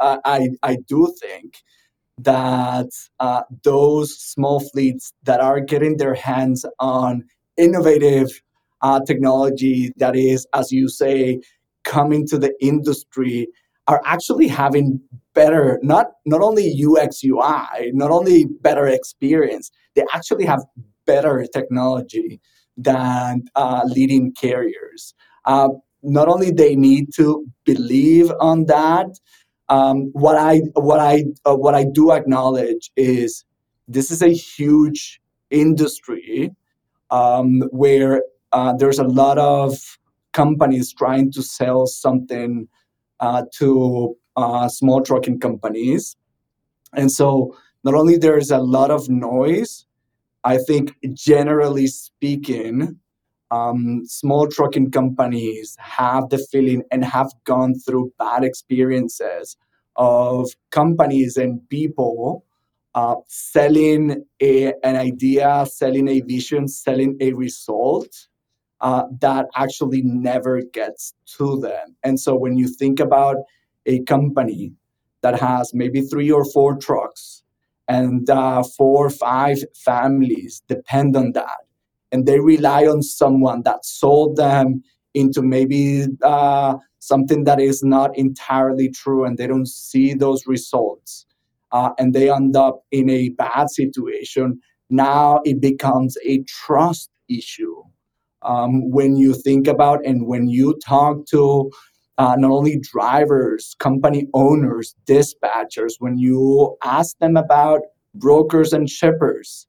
uh, 0.00 0.18
i 0.24 0.48
i 0.62 0.76
do 0.86 1.12
think 1.20 1.62
that 2.18 2.88
uh, 3.20 3.42
those 3.64 4.16
small 4.16 4.60
fleets 4.60 5.12
that 5.24 5.40
are 5.40 5.60
getting 5.60 5.96
their 5.96 6.14
hands 6.14 6.64
on 6.78 7.24
innovative 7.56 8.28
uh, 8.82 9.00
technology 9.06 9.92
that 9.96 10.16
is 10.16 10.46
as 10.54 10.72
you 10.72 10.88
say 10.88 11.40
coming 11.84 12.26
to 12.26 12.38
the 12.38 12.52
industry 12.60 13.48
are 13.88 14.00
actually 14.04 14.46
having 14.48 15.00
better 15.34 15.78
not 15.82 16.06
not 16.26 16.40
only 16.40 16.72
ux 16.84 17.24
ui 17.24 17.92
not 17.92 18.10
only 18.10 18.44
better 18.60 18.86
experience 18.86 19.70
they 19.94 20.04
actually 20.14 20.44
have 20.44 20.62
better 21.06 21.46
technology 21.52 22.40
than 22.76 23.42
uh, 23.54 23.82
leading 23.84 24.32
carriers. 24.32 25.14
Uh, 25.44 25.68
not 26.02 26.28
only 26.28 26.50
they 26.50 26.74
need 26.74 27.12
to 27.14 27.46
believe 27.64 28.32
on 28.40 28.66
that. 28.66 29.06
Um, 29.68 30.10
what 30.12 30.36
I 30.36 30.58
what 30.74 31.00
I 31.00 31.24
uh, 31.46 31.56
what 31.56 31.74
I 31.74 31.84
do 31.84 32.12
acknowledge 32.12 32.90
is 32.96 33.44
this 33.88 34.10
is 34.10 34.22
a 34.22 34.28
huge 34.28 35.20
industry 35.50 36.50
um, 37.10 37.62
where 37.70 38.22
uh, 38.52 38.74
there's 38.74 38.98
a 38.98 39.04
lot 39.04 39.38
of 39.38 39.98
companies 40.32 40.92
trying 40.92 41.30
to 41.32 41.42
sell 41.42 41.86
something 41.86 42.68
uh, 43.20 43.44
to 43.58 44.16
uh, 44.36 44.68
small 44.68 45.02
trucking 45.02 45.38
companies, 45.40 46.16
and 46.94 47.10
so 47.10 47.56
not 47.84 47.94
only 47.94 48.16
there's 48.16 48.50
a 48.50 48.58
lot 48.58 48.90
of 48.90 49.08
noise, 49.08 49.86
I 50.44 50.58
think 50.58 50.96
generally 51.12 51.86
speaking, 51.86 52.98
um, 53.50 54.02
small 54.06 54.48
trucking 54.48 54.90
companies 54.90 55.76
have 55.78 56.30
the 56.30 56.38
feeling 56.38 56.82
and 56.90 57.04
have 57.04 57.30
gone 57.44 57.74
through 57.74 58.12
bad 58.18 58.44
experiences 58.44 59.56
of 59.96 60.48
companies 60.70 61.36
and 61.36 61.60
people 61.68 62.44
uh, 62.94 63.16
selling 63.28 64.24
a, 64.40 64.72
an 64.82 64.96
idea, 64.96 65.66
selling 65.70 66.08
a 66.08 66.20
vision, 66.20 66.66
selling 66.66 67.16
a 67.20 67.32
result 67.32 68.28
uh, 68.80 69.04
that 69.20 69.46
actually 69.54 70.02
never 70.02 70.62
gets 70.72 71.14
to 71.36 71.60
them. 71.60 71.96
And 72.02 72.18
so 72.18 72.34
when 72.34 72.56
you 72.56 72.68
think 72.68 73.00
about 73.00 73.36
a 73.86 74.00
company 74.04 74.72
that 75.22 75.38
has 75.38 75.72
maybe 75.72 76.00
three 76.02 76.30
or 76.30 76.44
four 76.44 76.76
trucks 76.76 77.41
and 77.92 78.30
uh, 78.30 78.62
four 78.62 79.06
or 79.06 79.10
five 79.10 79.58
families 79.84 80.62
depend 80.66 81.16
on 81.16 81.32
that. 81.32 81.58
And 82.10 82.26
they 82.26 82.40
rely 82.40 82.86
on 82.86 83.02
someone 83.02 83.62
that 83.62 83.84
sold 83.84 84.36
them 84.36 84.82
into 85.14 85.42
maybe 85.42 86.06
uh, 86.22 86.76
something 86.98 87.44
that 87.44 87.60
is 87.60 87.82
not 87.82 88.16
entirely 88.16 88.88
true 88.90 89.24
and 89.24 89.36
they 89.36 89.46
don't 89.46 89.68
see 89.68 90.14
those 90.14 90.46
results 90.46 91.26
uh, 91.72 91.90
and 91.98 92.14
they 92.14 92.30
end 92.30 92.56
up 92.56 92.82
in 92.90 93.10
a 93.10 93.30
bad 93.30 93.70
situation. 93.70 94.60
Now 94.88 95.40
it 95.44 95.60
becomes 95.60 96.16
a 96.24 96.42
trust 96.44 97.10
issue 97.28 97.82
um, 98.42 98.90
when 98.90 99.16
you 99.16 99.34
think 99.34 99.66
about 99.66 100.04
and 100.04 100.26
when 100.26 100.48
you 100.48 100.78
talk 100.84 101.26
to 101.26 101.70
uh, 102.18 102.36
not 102.38 102.50
only 102.50 102.78
drivers, 102.78 103.74
company 103.78 104.26
owners, 104.34 104.94
dispatchers, 105.06 105.94
when 105.98 106.18
you 106.18 106.76
ask 106.84 107.18
them 107.18 107.36
about 107.36 107.80
brokers 108.14 108.72
and 108.72 108.88
shippers, 108.88 109.66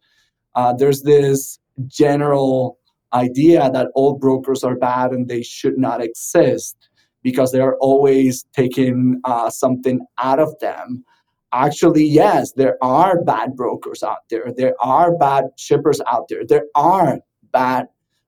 uh, 0.56 0.74
there's 0.74 1.02
this 1.04 1.60
general 1.88 2.78
idea 3.14 3.70
that 3.72 3.88
all 3.96 4.18
brokers 4.18 4.64
are 4.64 4.76
bad 4.76 5.12
and 5.12 5.28
they 5.28 5.42
should 5.42 5.78
not 5.78 6.02
exist 6.02 6.90
because 7.22 7.52
they're 7.52 7.78
always 7.78 8.46
taking 8.54 9.22
uh, 9.24 9.50
something 9.50 10.06
out 10.18 10.40
of 10.40 10.54
them. 10.60 11.04
Actually, 11.54 12.04
yes, 12.04 12.52
there 12.54 12.78
are 12.82 13.24
bad 13.24 13.56
brokers 13.56 14.04
out 14.04 14.28
there. 14.30 14.52
There 14.58 14.74
are 14.82 15.16
bad 15.16 15.46
shippers 15.58 16.02
out 16.12 16.28
there. 16.28 16.46
There 16.46 16.66
are 16.76 17.20
bad 17.54 17.86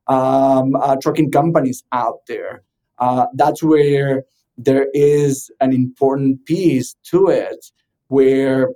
um, 0.07 0.75
uh, 0.75 0.95
trucking 1.01 1.31
companies 1.31 1.83
out 1.91 2.19
there 2.27 2.63
uh, 2.99 3.25
that's 3.33 3.61
where 3.61 4.23
there 4.57 4.87
is 4.93 5.51
an 5.59 5.73
important 5.73 6.45
piece 6.45 6.95
to 7.03 7.27
it 7.27 7.65
where 8.07 8.69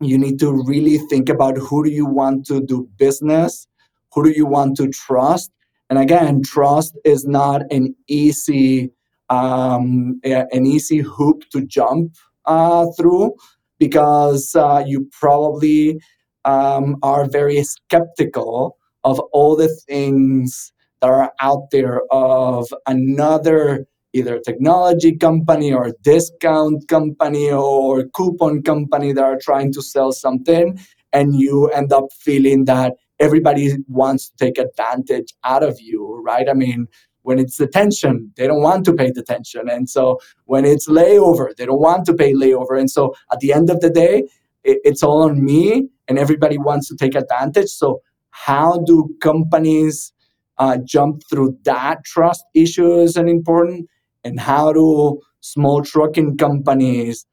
you 0.00 0.18
need 0.18 0.38
to 0.38 0.62
really 0.66 0.98
think 0.98 1.28
about 1.28 1.56
who 1.56 1.84
do 1.84 1.90
you 1.90 2.04
want 2.04 2.44
to 2.46 2.60
do 2.60 2.88
business 2.98 3.66
who 4.14 4.22
do 4.22 4.30
you 4.30 4.46
want 4.46 4.76
to 4.76 4.88
trust? 4.88 5.50
And 5.90 5.98
again 5.98 6.42
trust 6.42 6.96
is 7.04 7.26
not 7.26 7.62
an 7.70 7.94
easy 8.08 8.90
um, 9.28 10.20
an 10.24 10.66
easy 10.66 10.98
hoop 10.98 11.48
to 11.50 11.62
jump 11.62 12.14
uh, 12.44 12.86
through 12.96 13.34
because 13.78 14.54
uh, 14.54 14.84
you 14.86 15.08
probably 15.18 15.98
um, 16.44 16.96
are 17.02 17.26
very 17.26 17.62
skeptical 17.64 18.76
of 19.02 19.18
all 19.32 19.56
the 19.56 19.68
things 19.86 20.72
that 21.04 21.10
are 21.10 21.32
out 21.40 21.70
there 21.70 22.00
of 22.10 22.66
another 22.86 23.86
either 24.14 24.38
technology 24.38 25.14
company 25.14 25.70
or 25.70 25.92
discount 26.02 26.88
company 26.88 27.50
or 27.50 28.04
coupon 28.14 28.62
company 28.62 29.12
that 29.12 29.22
are 29.22 29.38
trying 29.38 29.70
to 29.70 29.82
sell 29.82 30.12
something 30.12 30.78
and 31.12 31.34
you 31.36 31.68
end 31.68 31.92
up 31.92 32.04
feeling 32.18 32.64
that 32.64 32.94
everybody 33.20 33.74
wants 33.86 34.30
to 34.30 34.36
take 34.36 34.56
advantage 34.56 35.34
out 35.44 35.62
of 35.62 35.78
you 35.78 36.22
right? 36.24 36.48
I 36.48 36.54
mean 36.54 36.86
when 37.20 37.38
it's 37.38 37.58
detention 37.58 38.32
they 38.38 38.46
don't 38.46 38.62
want 38.62 38.86
to 38.86 38.94
pay 38.94 39.10
detention 39.10 39.68
and 39.68 39.90
so 39.90 40.18
when 40.46 40.64
it's 40.64 40.88
layover 40.88 41.54
they 41.56 41.66
don't 41.66 41.82
want 41.82 42.06
to 42.06 42.14
pay 42.14 42.32
layover. 42.32 42.78
And 42.78 42.90
so 42.90 43.14
at 43.30 43.40
the 43.40 43.52
end 43.52 43.68
of 43.68 43.80
the 43.80 43.90
day 43.90 44.22
it's 44.62 45.02
all 45.02 45.24
on 45.24 45.44
me 45.44 45.88
and 46.08 46.18
everybody 46.18 46.56
wants 46.56 46.88
to 46.88 46.96
take 46.96 47.14
advantage. 47.14 47.68
So 47.68 48.00
how 48.30 48.82
do 48.86 49.14
companies 49.20 50.14
uh, 50.58 50.78
jump 50.84 51.22
through 51.28 51.56
that 51.64 52.04
trust 52.04 52.44
issue 52.54 53.00
is 53.00 53.16
an 53.16 53.28
important 53.28 53.88
and 54.24 54.40
how 54.40 54.72
do 54.72 55.20
small 55.40 55.82
trucking 55.82 56.36
companies 56.36 57.26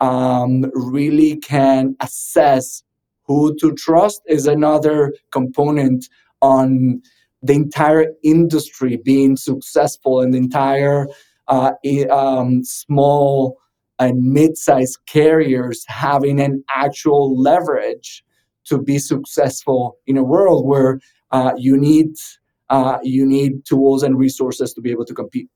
um, 0.00 0.70
really 0.74 1.36
can 1.36 1.96
assess 2.00 2.82
who 3.24 3.54
to 3.56 3.74
trust 3.74 4.22
is 4.26 4.46
another 4.46 5.12
component 5.32 6.08
on 6.40 7.02
the 7.42 7.52
entire 7.52 8.06
industry 8.22 8.96
being 9.04 9.36
successful 9.36 10.20
and 10.20 10.32
the 10.32 10.38
entire 10.38 11.06
uh, 11.48 11.72
um, 12.10 12.64
small 12.64 13.58
and 13.98 14.22
mid-sized 14.22 14.98
carriers 15.06 15.84
having 15.88 16.40
an 16.40 16.62
actual 16.74 17.40
leverage 17.40 18.24
to 18.64 18.80
be 18.80 18.98
successful 18.98 19.98
in 20.06 20.16
a 20.16 20.22
world 20.22 20.66
where 20.66 21.00
uh, 21.30 21.52
you 21.56 21.76
need 21.76 22.14
uh, 22.70 22.98
you 23.02 23.26
need 23.26 23.64
tools 23.64 24.02
and 24.02 24.18
resources 24.18 24.72
to 24.74 24.80
be 24.80 24.90
able 24.90 25.04
to 25.04 25.14
compete. 25.14 25.48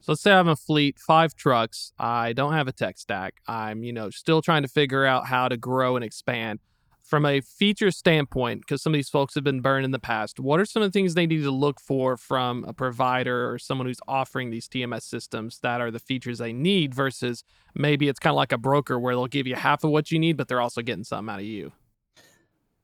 So 0.00 0.12
let's 0.12 0.22
say 0.22 0.32
I 0.32 0.36
have 0.36 0.46
a 0.46 0.56
fleet, 0.56 0.98
five 0.98 1.34
trucks. 1.34 1.92
I 1.98 2.32
don't 2.32 2.52
have 2.52 2.68
a 2.68 2.72
tech 2.72 2.98
stack. 2.98 3.34
I'm, 3.46 3.82
you 3.82 3.92
know, 3.92 4.10
still 4.10 4.40
trying 4.42 4.62
to 4.62 4.68
figure 4.68 5.04
out 5.04 5.26
how 5.26 5.48
to 5.48 5.56
grow 5.56 5.96
and 5.96 6.04
expand. 6.04 6.60
From 7.02 7.24
a 7.24 7.40
feature 7.40 7.90
standpoint, 7.90 8.60
because 8.60 8.82
some 8.82 8.92
of 8.92 8.98
these 8.98 9.08
folks 9.08 9.34
have 9.34 9.42
been 9.42 9.62
burned 9.62 9.86
in 9.86 9.92
the 9.92 9.98
past, 9.98 10.38
what 10.38 10.60
are 10.60 10.66
some 10.66 10.82
of 10.82 10.88
the 10.88 10.92
things 10.92 11.14
they 11.14 11.26
need 11.26 11.42
to 11.42 11.50
look 11.50 11.80
for 11.80 12.18
from 12.18 12.64
a 12.64 12.74
provider 12.74 13.50
or 13.50 13.58
someone 13.58 13.86
who's 13.86 14.00
offering 14.06 14.50
these 14.50 14.68
TMS 14.68 15.04
systems 15.04 15.58
that 15.62 15.80
are 15.80 15.90
the 15.90 15.98
features 15.98 16.36
they 16.36 16.52
need 16.52 16.94
versus 16.94 17.44
maybe 17.74 18.08
it's 18.08 18.18
kind 18.18 18.32
of 18.32 18.36
like 18.36 18.52
a 18.52 18.58
broker 18.58 18.98
where 18.98 19.14
they'll 19.14 19.26
give 19.26 19.46
you 19.46 19.56
half 19.56 19.84
of 19.84 19.90
what 19.90 20.10
you 20.10 20.18
need, 20.18 20.36
but 20.36 20.48
they're 20.48 20.60
also 20.60 20.82
getting 20.82 21.02
something 21.02 21.32
out 21.32 21.40
of 21.40 21.46
you? 21.46 21.72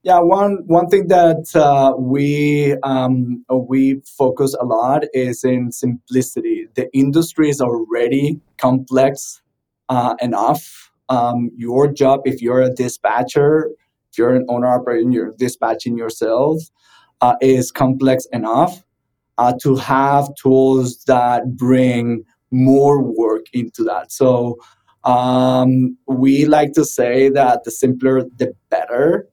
Yeah, 0.05 0.19
one 0.19 0.59
one 0.67 0.89
thing 0.89 1.09
that 1.09 1.57
uh, 1.57 1.95
we 1.99 2.77
um, 2.83 3.43
we 3.49 4.03
focus 4.05 4.55
a 4.61 4.67
lot 4.67 5.05
is 5.15 5.45
in 5.45 5.73
simplicity. 5.73 6.69
The 6.75 6.95
industry 6.95 7.49
is 7.49 7.59
already 7.59 8.39
complex 8.59 9.41
uh, 9.89 10.15
enough. 10.21 10.93
Um, 11.09 11.51
your 11.57 11.91
job, 11.91 12.21
if 12.27 12.43
you're 12.43 12.61
a 12.61 12.69
dispatcher, 12.69 13.71
if 14.11 14.19
you're 14.19 14.35
an 14.35 14.45
owner 14.51 14.67
operator 14.67 15.09
you're 15.11 15.33
dispatching 15.39 15.97
yourself, 15.97 16.61
uh, 17.23 17.37
is 17.41 17.73
complex 17.73 18.27
enough 18.31 18.85
uh, 19.39 19.55
to 19.63 19.75
have 19.77 20.29
tools 20.35 21.03
that 21.07 21.57
bring 21.57 22.25
more 22.51 23.01
work 23.03 23.47
into 23.55 23.83
that. 23.85 24.13
So 24.13 24.59
um, 25.05 25.97
we 26.07 26.45
like 26.45 26.73
to 26.75 26.85
say 26.85 27.31
that 27.31 27.65
the 27.65 27.71
simpler, 27.71 28.25
the 28.37 28.53
better 28.69 29.31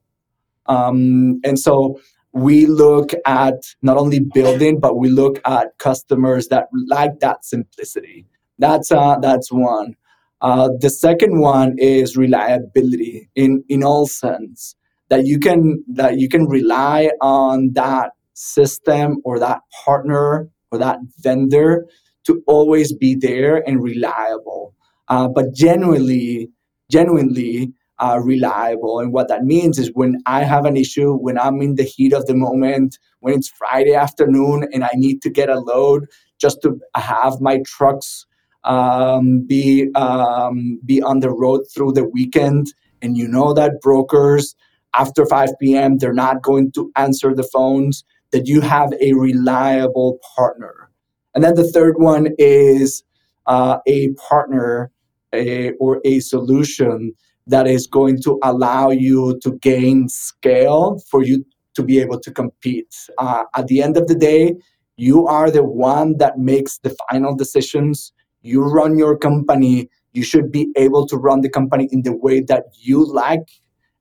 um, 0.66 1.40
and 1.44 1.58
so 1.58 2.00
we 2.32 2.66
look 2.66 3.12
at 3.26 3.54
not 3.82 3.96
only 3.96 4.20
building, 4.20 4.80
but 4.80 4.96
we 4.96 5.08
look 5.08 5.40
at 5.44 5.76
customers 5.78 6.48
that 6.48 6.68
like 6.88 7.20
that 7.20 7.44
simplicity. 7.44 8.26
That's 8.58 8.90
uh, 8.90 9.18
that's 9.20 9.52
one. 9.52 9.96
Uh, 10.40 10.70
the 10.80 10.90
second 10.90 11.40
one 11.40 11.76
is 11.78 12.16
reliability 12.16 13.28
in 13.34 13.62
in 13.68 13.84
all 13.84 14.06
sense 14.06 14.74
that 15.08 15.26
you 15.26 15.38
can 15.38 15.84
that 15.88 16.18
you 16.18 16.28
can 16.28 16.46
rely 16.46 17.10
on 17.20 17.72
that 17.74 18.12
system 18.34 19.18
or 19.24 19.38
that 19.38 19.60
partner 19.84 20.48
or 20.70 20.78
that 20.78 20.98
vendor 21.18 21.84
to 22.24 22.42
always 22.46 22.92
be 22.94 23.14
there 23.14 23.56
and 23.68 23.82
reliable. 23.82 24.74
Uh, 25.08 25.28
but 25.28 25.52
genuinely, 25.54 26.48
genuinely, 26.90 27.72
uh, 28.02 28.18
reliable. 28.18 28.98
And 28.98 29.12
what 29.12 29.28
that 29.28 29.44
means 29.44 29.78
is 29.78 29.92
when 29.94 30.20
I 30.26 30.42
have 30.42 30.64
an 30.64 30.76
issue, 30.76 31.14
when 31.14 31.38
I'm 31.38 31.62
in 31.62 31.76
the 31.76 31.84
heat 31.84 32.12
of 32.12 32.26
the 32.26 32.34
moment, 32.34 32.98
when 33.20 33.34
it's 33.34 33.48
Friday 33.48 33.94
afternoon 33.94 34.66
and 34.72 34.82
I 34.82 34.90
need 34.94 35.22
to 35.22 35.30
get 35.30 35.48
a 35.48 35.60
load 35.60 36.06
just 36.40 36.60
to 36.62 36.80
have 36.96 37.40
my 37.40 37.60
trucks 37.64 38.26
um, 38.64 39.44
be 39.46 39.88
um, 39.94 40.80
be 40.84 41.00
on 41.00 41.20
the 41.20 41.30
road 41.30 41.62
through 41.72 41.92
the 41.92 42.04
weekend, 42.04 42.72
and 43.00 43.16
you 43.16 43.26
know 43.26 43.52
that 43.54 43.80
brokers 43.80 44.54
after 44.94 45.26
5 45.26 45.50
p.m. 45.60 45.98
they're 45.98 46.12
not 46.12 46.42
going 46.42 46.70
to 46.72 46.90
answer 46.96 47.34
the 47.34 47.42
phones. 47.42 48.04
That 48.30 48.46
you 48.46 48.60
have 48.62 48.92
a 49.00 49.12
reliable 49.12 50.18
partner, 50.36 50.90
and 51.34 51.42
then 51.44 51.54
the 51.54 51.68
third 51.68 51.96
one 51.98 52.28
is 52.38 53.02
uh, 53.46 53.78
a 53.86 54.10
partner 54.28 54.90
a, 55.34 55.72
or 55.72 56.00
a 56.04 56.20
solution 56.20 57.14
that 57.46 57.66
is 57.66 57.86
going 57.86 58.20
to 58.22 58.38
allow 58.42 58.90
you 58.90 59.38
to 59.42 59.52
gain 59.58 60.08
scale 60.08 60.98
for 61.10 61.22
you 61.22 61.44
to 61.74 61.82
be 61.82 61.98
able 61.98 62.20
to 62.20 62.30
compete. 62.30 62.94
Uh, 63.18 63.44
at 63.54 63.66
the 63.66 63.82
end 63.82 63.96
of 63.96 64.06
the 64.06 64.14
day, 64.14 64.54
you 64.96 65.26
are 65.26 65.50
the 65.50 65.64
one 65.64 66.18
that 66.18 66.38
makes 66.38 66.78
the 66.78 66.94
final 67.10 67.34
decisions. 67.34 68.12
You 68.42 68.62
run 68.62 68.98
your 68.98 69.16
company. 69.16 69.88
You 70.12 70.22
should 70.22 70.52
be 70.52 70.68
able 70.76 71.06
to 71.06 71.16
run 71.16 71.40
the 71.40 71.48
company 71.48 71.88
in 71.90 72.02
the 72.02 72.14
way 72.14 72.40
that 72.42 72.64
you 72.78 73.04
like 73.04 73.48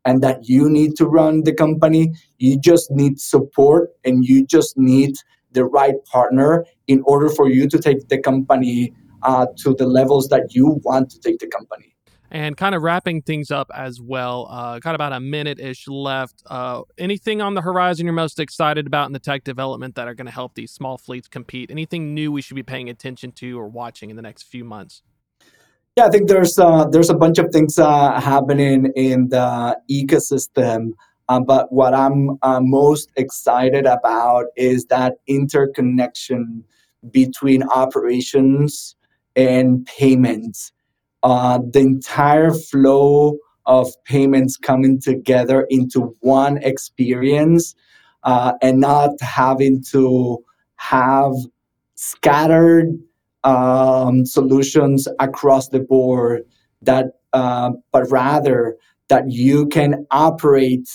and 0.04 0.22
that 0.22 0.50
you 0.50 0.70
need 0.70 0.96
to 0.98 1.06
run 1.06 1.44
the 1.44 1.54
company. 1.54 2.12
You 2.38 2.60
just 2.60 2.92
need 2.92 3.20
support 3.20 3.92
and 4.04 4.26
you 4.26 4.46
just 4.46 4.78
need 4.78 5.16
the 5.54 5.66
right 5.66 5.96
partner 6.06 6.66
in 6.88 7.02
order 7.06 7.30
for 7.30 7.50
you 7.50 7.68
to 7.70 7.80
take 7.80 8.08
the 8.10 8.18
company 8.18 8.94
uh, 9.24 9.46
to 9.60 9.76
the 9.76 9.86
levels 9.86 10.28
that 10.30 10.54
you 10.54 10.80
want 10.84 11.10
to 11.12 11.20
take 11.20 11.40
the 11.40 11.48
company. 11.48 11.96
And 12.34 12.56
kind 12.56 12.74
of 12.74 12.82
wrapping 12.82 13.24
things 13.24 13.52
up 13.52 13.70
as 13.76 14.00
well, 14.00 14.48
uh, 14.50 14.80
got 14.80 14.96
about 14.96 15.12
a 15.12 15.20
minute 15.20 15.60
ish 15.60 15.86
left. 15.90 16.42
Uh, 16.46 16.84
anything 16.98 17.42
on 17.42 17.56
the 17.56 17.62
horizon 17.62 18.06
you're 18.06 18.14
most 18.14 18.40
excited 18.40 18.88
about 18.88 19.08
in 19.08 19.12
the 19.12 19.20
tech 19.20 19.44
development 19.44 19.96
that 19.96 20.08
are 20.08 20.14
going 20.14 20.28
to 20.28 20.32
help 20.32 20.56
these 20.56 20.72
small 20.72 20.98
fleets 20.98 21.28
compete? 21.28 21.70
Anything 21.70 22.14
new 22.14 22.32
we 22.32 22.42
should 22.42 22.56
be 22.56 22.64
paying 22.64 22.90
attention 22.90 23.34
to 23.34 23.60
or 23.60 23.68
watching 23.68 24.10
in 24.10 24.16
the 24.16 24.22
next 24.22 24.44
few 24.44 24.64
months? 24.64 25.04
Yeah, 25.98 26.06
I 26.06 26.10
think 26.10 26.30
there's 26.30 26.58
uh, 26.58 26.86
there's 26.86 27.10
a 27.10 27.14
bunch 27.14 27.38
of 27.38 27.52
things 27.52 27.78
uh, 27.78 28.18
happening 28.22 28.94
in 28.96 29.28
the 29.28 29.78
ecosystem. 29.92 30.92
Um, 31.28 31.44
but 31.44 31.72
what 31.72 31.94
I'm 31.94 32.38
uh, 32.44 32.62
most 32.62 33.12
excited 33.18 33.86
about 33.86 34.46
is 34.56 34.86
that 34.86 35.16
interconnection 35.28 36.64
between 37.12 37.64
operations 37.64 38.96
and 39.36 39.86
payments 39.86 40.72
uh, 41.24 41.60
the 41.72 41.80
entire 41.80 42.52
flow 42.52 43.38
of 43.66 43.88
payments 44.06 44.58
coming 44.58 45.00
together 45.00 45.68
into 45.70 46.16
one 46.22 46.58
experience 46.58 47.76
uh, 48.24 48.54
and 48.62 48.80
not 48.80 49.12
having 49.22 49.84
to 49.92 50.44
have 50.76 51.34
scattered 51.96 52.88
um, 53.44 54.26
solutions 54.26 55.08
across 55.20 55.70
the 55.70 55.80
board 55.80 56.44
that 56.82 57.06
uh, 57.34 57.72
but 57.92 58.10
rather 58.12 58.76
that 59.08 59.24
you 59.28 59.68
can 59.68 60.06
operate 60.12 60.90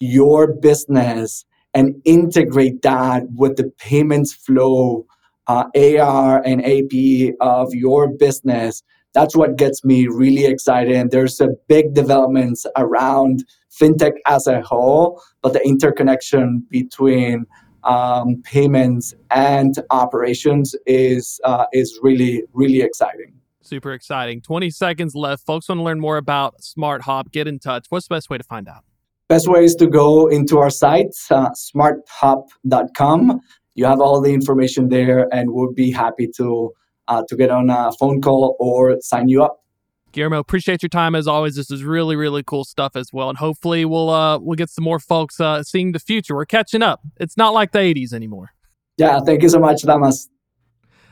your 0.00 0.52
business 0.54 1.44
and 1.74 1.94
integrate 2.04 2.82
that 2.82 3.24
with 3.34 3.56
the 3.56 3.70
payments 3.78 4.32
flow 4.32 5.06
uh, 5.46 5.64
ar 5.76 6.42
and 6.44 6.64
ap 6.64 7.34
of 7.40 7.74
your 7.74 8.08
business 8.08 8.82
that's 9.18 9.34
what 9.34 9.56
gets 9.56 9.84
me 9.84 10.06
really 10.06 10.46
excited. 10.46 10.94
And 10.94 11.10
there's 11.10 11.40
a 11.40 11.48
big 11.66 11.92
developments 11.92 12.64
around 12.76 13.44
fintech 13.68 14.12
as 14.26 14.46
a 14.46 14.62
whole, 14.62 15.20
but 15.42 15.52
the 15.54 15.60
interconnection 15.66 16.64
between 16.70 17.44
um, 17.82 18.40
payments 18.44 19.14
and 19.30 19.74
operations 19.90 20.76
is 20.86 21.40
uh, 21.42 21.66
is 21.72 21.98
really 22.00 22.44
really 22.52 22.80
exciting. 22.80 23.32
Super 23.60 23.92
exciting. 23.92 24.40
20 24.40 24.70
seconds 24.70 25.14
left. 25.14 25.44
Folks 25.44 25.68
want 25.68 25.80
to 25.80 25.82
learn 25.82 26.00
more 26.00 26.16
about 26.16 26.62
Smart 26.62 27.02
Hop. 27.02 27.32
Get 27.32 27.48
in 27.48 27.58
touch. 27.58 27.86
What's 27.88 28.08
the 28.08 28.14
best 28.14 28.30
way 28.30 28.38
to 28.38 28.44
find 28.44 28.68
out? 28.68 28.84
Best 29.28 29.46
way 29.48 29.64
is 29.64 29.74
to 29.74 29.86
go 29.86 30.28
into 30.28 30.58
our 30.58 30.70
site, 30.70 31.14
uh, 31.30 31.50
smarthop.com. 31.50 33.40
You 33.74 33.84
have 33.84 34.00
all 34.00 34.20
the 34.22 34.32
information 34.32 34.88
there, 34.88 35.28
and 35.34 35.52
we'll 35.52 35.72
be 35.72 35.90
happy 35.90 36.28
to 36.36 36.72
uh, 37.08 37.22
to 37.28 37.36
get 37.36 37.50
on 37.50 37.70
a 37.70 37.90
phone 37.98 38.20
call 38.20 38.56
or 38.60 38.96
sign 39.00 39.28
you 39.28 39.42
up. 39.42 39.64
Guillermo, 40.12 40.38
appreciate 40.38 40.82
your 40.82 40.88
time 40.88 41.14
as 41.14 41.26
always. 41.26 41.54
This 41.54 41.70
is 41.70 41.84
really, 41.84 42.16
really 42.16 42.42
cool 42.42 42.64
stuff 42.64 42.96
as 42.96 43.12
well, 43.12 43.28
and 43.28 43.36
hopefully 43.36 43.84
we'll 43.84 44.08
uh, 44.08 44.38
we'll 44.38 44.56
get 44.56 44.70
some 44.70 44.84
more 44.84 44.98
folks 44.98 45.38
uh, 45.38 45.62
seeing 45.62 45.92
the 45.92 45.98
future. 45.98 46.34
We're 46.34 46.46
catching 46.46 46.82
up. 46.82 47.00
It's 47.18 47.36
not 47.36 47.52
like 47.52 47.72
the 47.72 47.78
'80s 47.78 48.12
anymore. 48.12 48.52
Yeah, 48.96 49.20
thank 49.20 49.42
you 49.42 49.48
so 49.48 49.58
much, 49.58 49.82
Thomas. 49.82 50.28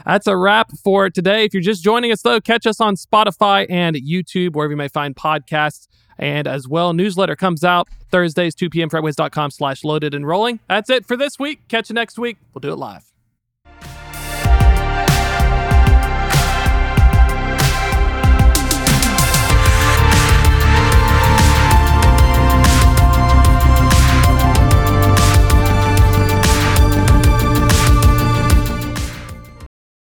That's 0.07 0.27
a 0.27 0.37
wrap 0.37 0.71
for 0.85 1.11
today. 1.11 1.45
If 1.45 1.53
you're 1.53 1.63
just 1.63 1.83
joining 1.83 2.13
us, 2.13 2.23
though, 2.23 2.41
catch 2.41 2.67
us 2.67 2.81
on 2.81 2.95
Spotify 2.95 3.67
and 3.69 3.97
YouTube, 3.97 4.55
wherever 4.55 4.73
you 4.73 4.77
may 4.77 4.89
find 4.89 5.17
podcasts. 5.17 5.89
And 6.19 6.47
as 6.47 6.67
well, 6.67 6.93
newsletter 6.93 7.37
comes 7.37 7.65
out 7.65 7.89
Thursdays, 8.11 8.55
2 8.55 8.71
p.m. 8.71 8.89
FreightWaves.com 8.89 9.51
slash 9.51 9.85
loaded 9.85 10.15
and 10.15 10.27
rolling. 10.27 10.61
That's 10.69 10.89
it 10.91 11.05
for 11.05 11.17
this 11.17 11.39
week. 11.39 11.67
Catch 11.69 11.91
you 11.91 11.95
next 11.95 12.19
week. 12.19 12.39
We'll 12.55 12.61
do 12.61 12.73
it 12.73 12.77
live. 12.77 13.16